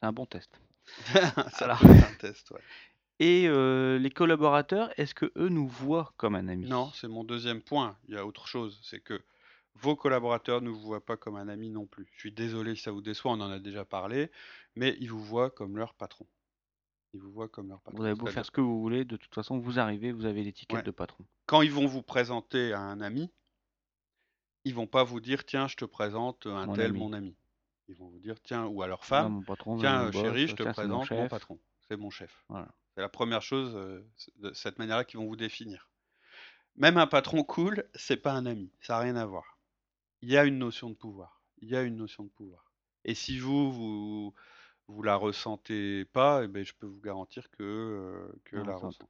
C'est 0.00 0.06
un 0.06 0.12
bon 0.12 0.24
test. 0.26 0.50
Être 1.14 1.84
un 1.86 2.14
test, 2.18 2.50
ouais. 2.50 2.60
Et 3.20 3.46
euh, 3.48 3.98
les 3.98 4.10
collaborateurs, 4.10 4.90
est-ce 4.98 5.14
que 5.14 5.30
eux 5.36 5.50
nous 5.50 5.68
voient 5.68 6.14
comme 6.16 6.34
un 6.34 6.48
ami? 6.48 6.66
Non, 6.66 6.90
c'est 6.94 7.08
mon 7.08 7.22
deuxième 7.22 7.60
point. 7.60 7.98
Il 8.08 8.14
y 8.14 8.16
a 8.16 8.24
autre 8.24 8.46
chose, 8.48 8.80
c'est 8.82 9.00
que 9.00 9.20
vos 9.74 9.94
collaborateurs 9.94 10.62
ne 10.62 10.70
vous 10.70 10.80
voient 10.80 11.04
pas 11.04 11.18
comme 11.18 11.36
un 11.36 11.48
ami 11.48 11.68
non 11.68 11.84
plus. 11.84 12.08
Je 12.14 12.20
suis 12.20 12.32
désolé 12.32 12.74
si 12.74 12.82
ça 12.82 12.90
vous 12.92 13.02
déçoit, 13.02 13.32
on 13.32 13.40
en 13.40 13.50
a 13.50 13.58
déjà 13.58 13.84
parlé, 13.84 14.30
mais 14.74 14.96
ils 15.00 15.10
vous 15.10 15.22
voient 15.22 15.50
comme 15.50 15.76
leur 15.76 15.92
patron. 15.92 16.26
Ils 17.12 17.20
vous 17.20 17.32
voient 17.32 17.48
comme 17.48 17.68
leur 17.68 17.80
patron. 17.80 17.98
Vous 17.98 18.04
avez 18.04 18.14
beau 18.14 18.26
faire 18.26 18.46
ce 18.46 18.50
que 18.50 18.60
vous 18.60 18.80
voulez, 18.80 19.04
de 19.04 19.16
toute 19.16 19.34
façon, 19.34 19.58
vous 19.58 19.78
arrivez, 19.78 20.12
vous 20.12 20.26
avez 20.26 20.44
l'étiquette 20.44 20.78
Ouais. 20.78 20.82
de 20.84 20.90
patron. 20.90 21.24
quand 21.46 21.62
ils 21.62 21.72
vont 21.72 21.86
vous 21.86 22.02
présenter 22.02 22.72
à 22.72 22.80
un 22.80 23.00
ami, 23.00 23.30
ils 24.64 24.74
vont 24.74 24.86
pas 24.86 25.02
vous 25.02 25.20
dire 25.20 25.44
tiens, 25.44 25.66
je 25.66 25.76
te 25.76 25.84
présente 25.84 26.46
un 26.46 26.66
Mon 26.66 26.74
tel 26.74 26.90
ami. 26.90 26.98
mon 26.98 27.12
ami. 27.12 27.36
Ils 27.88 27.96
vont 27.96 28.08
vous 28.08 28.20
dire 28.20 28.40
tiens, 28.40 28.66
ou 28.66 28.82
à 28.82 28.86
leur 28.86 29.04
femme, 29.04 29.32
mon 29.32 29.42
patron, 29.42 29.78
tiens, 29.78 30.10
boss, 30.10 30.20
chérie, 30.22 30.46
je 30.46 30.54
te 30.54 30.62
tiens, 30.62 30.72
c'est 30.72 30.86
mon 30.86 31.00
présente 31.00 31.22
mon, 31.22 31.28
patron. 31.28 31.58
C'est 31.88 31.96
mon 31.96 32.10
chef. 32.10 32.44
Voilà. 32.48 32.68
C'est 32.94 33.00
la 33.00 33.08
première 33.08 33.42
chose 33.42 33.72
euh, 33.74 34.00
de 34.36 34.52
cette 34.52 34.78
manière-là 34.78 35.04
qu'ils 35.04 35.18
vont 35.18 35.26
vous 35.26 35.36
définir. 35.36 35.90
Même 36.76 36.98
un 36.98 37.08
patron 37.08 37.42
cool, 37.42 37.84
c'est 37.94 38.16
pas 38.16 38.32
un 38.32 38.46
ami. 38.46 38.70
Ça 38.80 38.94
n'a 38.94 39.00
rien 39.00 39.16
à 39.16 39.26
voir. 39.26 39.58
Il 40.22 40.30
y 40.30 40.36
a 40.36 40.44
une 40.44 40.58
notion 40.58 40.88
de 40.90 40.94
pouvoir. 40.94 41.42
Il 41.58 41.68
y 41.68 41.76
a 41.76 41.82
une 41.82 41.96
notion 41.96 42.22
de 42.24 42.28
pouvoir. 42.28 42.70
Et 43.04 43.14
si 43.14 43.38
vous, 43.38 43.72
vous, 43.72 44.34
vous 44.90 45.02
la 45.02 45.16
ressentez 45.16 46.04
pas, 46.06 46.44
eh 46.44 46.48
ben, 46.48 46.64
je 46.64 46.74
peux 46.74 46.86
vous 46.86 47.00
garantir 47.00 47.50
que, 47.50 47.62
euh, 47.62 48.32
que 48.44 48.56
On 48.56 48.64
la 48.64 48.76
ressent. 48.76 48.88
ressent. 48.88 49.08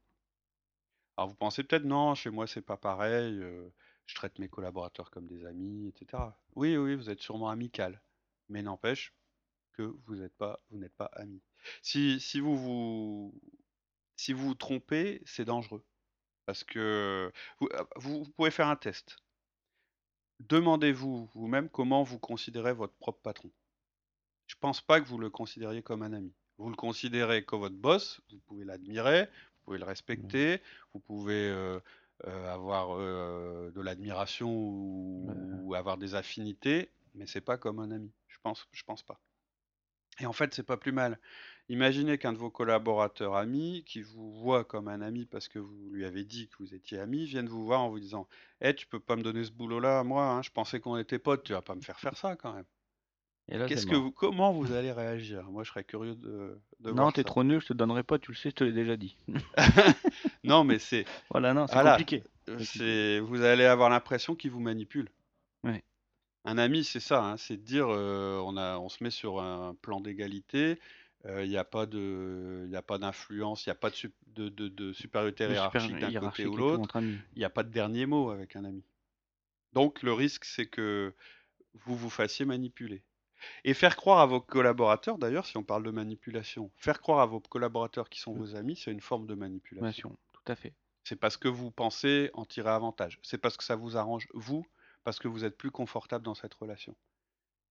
Alors 1.17 1.29
vous 1.29 1.37
pensez 1.37 1.63
peut-être 1.65 1.85
non, 1.85 2.15
chez 2.17 2.31
moi 2.31 2.47
c'est 2.49 2.63
pas 2.63 2.77
pareil, 2.77 3.39
euh, 3.43 3.69
je 4.07 4.15
traite 4.17 4.39
mes 4.41 4.49
collaborateurs 4.49 5.11
comme 5.11 5.27
des 5.29 5.45
amis, 5.47 5.89
etc. 5.89 6.23
Oui, 6.57 6.77
oui, 6.77 6.95
vous 6.97 7.11
êtes 7.11 7.21
sûrement 7.23 7.49
amical, 7.51 8.03
mais 8.49 8.63
n'empêche 8.63 9.15
que 9.73 9.83
vous 9.83 10.17
n'êtes 10.17 10.37
pas, 10.37 10.61
vous 10.71 10.79
n'êtes 10.79 10.95
pas 10.97 11.11
amis. 11.15 11.43
Si, 11.83 12.21
si 12.21 12.41
vous 12.41 12.57
vous, 12.57 13.41
si 14.17 14.33
vous 14.33 14.49
vous 14.49 14.55
trompez, 14.55 15.23
c'est 15.27 15.45
dangereux, 15.45 15.85
parce 16.47 16.65
que 16.65 17.33
vous, 17.61 17.69
vous 17.97 18.25
vous 18.25 18.31
pouvez 18.33 18.51
faire 18.53 18.69
un 18.69 18.77
test. 18.77 19.17
Demandez-vous 20.41 21.31
vous-même 21.35 21.69
comment 21.69 22.03
vous 22.03 22.19
considérez 22.19 22.73
votre 22.73 22.95
propre 22.95 23.21
patron. 23.23 23.53
Je 24.51 24.57
pense 24.57 24.81
pas 24.81 25.01
que 25.01 25.07
vous 25.07 25.19
le 25.19 25.31
considériez 25.31 25.81
comme 25.81 26.03
un 26.03 26.13
ami. 26.13 26.35
Vous 26.59 26.71
le 26.71 26.75
considérez 26.75 27.45
comme 27.45 27.61
votre 27.61 27.77
boss, 27.77 28.21
vous 28.33 28.41
pouvez 28.49 28.65
l'admirer, 28.65 29.27
vous 29.27 29.65
pouvez 29.65 29.79
le 29.79 29.85
respecter, 29.85 30.61
vous 30.93 30.99
pouvez 30.99 31.49
euh, 31.49 31.79
euh, 32.27 32.53
avoir 32.53 32.99
euh, 32.99 33.71
de 33.71 33.81
l'admiration 33.81 34.51
ou, 34.51 35.73
avoir 35.77 35.99
des 35.99 36.17
affinités, 36.17 36.91
mais 37.15 37.29
c'est 37.29 37.41
pas 37.41 37.59
comme 37.59 37.79
un 37.79 37.93
ami. 37.93 38.11
Je 38.27 38.39
pense, 38.43 38.67
je 38.73 38.83
pense 38.83 39.05
pas. 39.05 39.21
Et 40.19 40.27
en 40.27 40.33
fait, 40.33 40.53
c'est 40.53 40.65
pas 40.65 40.77
plus 40.77 40.91
mal. 40.91 41.21
Imaginez 41.69 42.19
qu'un 42.19 42.33
de 42.33 42.39
vos 42.39 42.51
collaborateurs 42.51 43.37
amis, 43.37 43.85
qui 43.87 44.03
vous 44.03 44.33
voit 44.33 44.65
comme 44.65 44.89
un 44.89 45.01
ami 45.01 45.27
parce 45.27 45.47
que 45.47 45.61
vous 45.61 45.91
lui 45.93 46.05
avez 46.05 46.25
dit 46.25 46.49
que 46.49 46.57
vous 46.59 46.75
étiez 46.75 46.99
amis, 46.99 47.25
vienne 47.25 47.49
vous 47.49 47.65
voir 47.65 47.83
en 47.83 47.89
vous 47.89 48.01
disant 48.01 48.27
Eh, 48.63 48.75
tu 48.75 48.89
peux 48.89 48.99
pas 48.99 49.15
me 49.15 49.23
donner 49.23 49.45
ce 49.45 49.53
boulot-là, 49.53 50.03
moi, 50.03 50.25
hein, 50.25 50.43
je 50.43 50.51
pensais 50.51 50.81
qu'on 50.81 50.97
était 50.97 51.21
potes, 51.21 51.45
tu 51.45 51.53
vas 51.53 51.63
pas 51.63 51.77
me 51.77 51.83
faire 51.83 52.01
faire 52.01 52.17
ça 52.17 52.35
quand 52.35 52.53
même. 52.53 52.67
Qu'est-ce 53.67 53.87
que 53.87 53.97
vous, 53.97 54.11
comment 54.13 54.53
vous 54.53 54.73
allez 54.73 54.93
réagir? 54.93 55.45
Moi, 55.51 55.65
je 55.65 55.71
serais 55.71 55.85
curieux 55.85 56.15
de, 56.15 56.59
de 56.81 56.93
Non, 56.93 57.11
t'es 57.11 57.25
trop 57.25 57.43
nul, 57.45 57.61
je 57.61 57.67
te 57.67 57.73
donnerai 57.73 58.03
pas, 58.03 58.19
tu 58.19 58.31
le 58.31 58.37
sais, 58.37 58.51
je 58.51 58.55
te 58.55 58.65
l'ai 58.65 58.73
déjà 58.73 58.97
dit. 58.97 59.17
Non, 60.45 60.65
mais 60.65 60.79
c'est, 60.79 61.05
Voilà, 61.31 61.53
non, 61.55 61.67
c'est 61.67 61.75
Voilà. 61.75 61.93
compliqué. 61.93 62.23
c'est, 62.61 63.21
vous 63.21 63.43
allez 63.43 63.65
avoir 63.65 63.91
l'impression 63.91 64.35
qu'il 64.35 64.51
vous 64.51 64.61
manipule. 64.61 65.09
Ouais. 65.65 65.83
Un 66.45 66.59
ami, 66.59 66.85
c'est 66.85 67.01
ça, 67.01 67.23
hein, 67.25 67.37
c'est 67.37 67.57
de 67.59 67.63
dire, 67.63 67.89
euh, 67.91 68.41
on 68.45 68.57
a, 68.57 68.79
on 68.79 68.89
se 68.89 69.03
met 69.05 69.11
sur 69.11 69.41
un 69.43 69.75
plan 69.75 70.01
d'égalité. 70.01 70.79
euh, 71.27 71.45
Il 71.45 71.51
n'y 71.51 71.59
a 71.59 71.65
pas 71.65 71.85
de, 71.87 72.65
il 72.69 72.75
a 72.75 72.83
pas 72.83 72.99
d'influence, 72.99 73.67
il 73.67 73.69
n'y 73.69 73.73
a 73.73 73.77
pas 73.77 73.91
de, 73.91 73.95
sup- 73.97 74.15
de, 74.29 74.49
de, 74.49 74.69
de 74.69 74.93
supériorité 74.93 75.47
Le 75.47 75.55
super 75.55 75.83
hiérarchique 75.83 75.91
d'un 76.01 76.07
côté 76.07 76.13
hiérarchique 76.13 76.47
ou 76.47 76.57
l'autre. 76.57 76.99
Il 77.35 77.39
n'y 77.39 77.45
a 77.45 77.51
pas 77.51 77.63
de 77.63 77.71
dernier 77.71 78.07
mot 78.07 78.31
avec 78.31 78.57
un 78.57 78.65
ami. 78.65 78.83
Donc 79.75 80.03
le 80.03 80.13
risque, 80.13 80.45
c'est 80.47 80.67
que 80.67 81.13
vous 81.75 81.95
vous 81.97 82.11
fassiez 82.11 82.45
manipuler. 82.47 83.03
Et 83.65 83.75
faire 83.75 83.97
croire 83.97 84.21
à 84.21 84.27
vos 84.27 84.41
collaborateurs, 84.41 85.19
d'ailleurs, 85.19 85.47
si 85.47 85.57
on 85.57 85.63
parle 85.63 85.83
de 85.85 85.91
manipulation, 85.91 86.71
faire 86.77 87.01
croire 87.01 87.21
à 87.21 87.27
vos 87.27 87.41
collaborateurs 87.41 88.09
qui 88.09 88.21
sont 88.21 88.33
vos 88.33 88.57
amis, 88.57 88.77
c'est 88.77 88.91
une 88.93 89.01
forme 89.01 89.27
de 89.27 89.35
manipulation. 89.35 90.17
Tout 90.33 90.53
à 90.53 90.55
fait. 90.55 90.75
C'est 91.05 91.17
parce 91.17 91.37
que 91.37 91.49
vous 91.49 91.71
pensez 91.71 92.31
en 92.35 92.45
tirer 92.45 92.71
avantage. 92.71 93.19
C'est 93.23 93.39
parce 93.39 93.57
que 93.57 93.65
ça 93.65 93.77
vous 93.77 93.97
arrange, 93.97 94.29
vous, 94.35 94.67
parce 95.05 95.19
que 95.19 95.29
vous 95.29 95.45
êtes 95.45 95.57
plus 95.57 95.71
confortable 95.71 96.25
dans 96.25 96.35
cette 96.35 96.55
relation. 96.55 96.95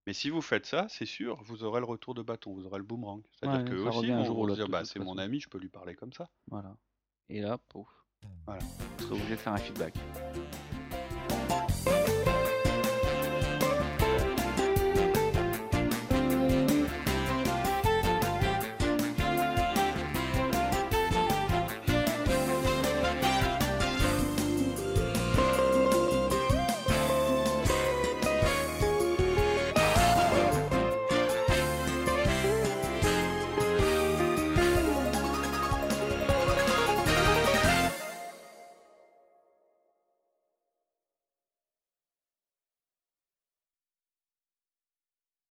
Mais 0.07 0.13
si 0.13 0.29
vous 0.29 0.41
faites 0.41 0.65
ça, 0.65 0.87
c'est 0.89 1.05
sûr, 1.05 1.41
vous 1.43 1.63
aurez 1.63 1.79
le 1.79 1.85
retour 1.85 2.15
de 2.15 2.23
bâton, 2.23 2.53
vous 2.53 2.65
aurez 2.65 2.79
le 2.79 2.83
boomerang. 2.83 3.21
C'est-à-dire 3.33 3.59
Ouais, 3.59 3.69
que 3.69 3.75
aussi 3.75 4.09
vont, 4.09 4.23
jour 4.23 4.49
se 4.49 4.55
dire, 4.55 4.69
bah, 4.69 4.85
c'est 4.85 4.99
mon 4.99 5.17
ami, 5.17 5.39
je 5.39 5.49
peux 5.49 5.59
lui 5.59 5.69
parler 5.69 5.93
comme 5.93 6.13
ça. 6.13 6.29
Voilà. 6.47 6.75
Et 7.29 7.41
là, 7.41 7.59
pouf. 7.69 7.87
Voilà. 8.45 8.63
Vous 8.97 9.03
serez 9.03 9.15
obligé 9.15 9.35
de 9.35 9.39
faire 9.39 9.53
un 9.53 9.57
feedback. 9.57 9.93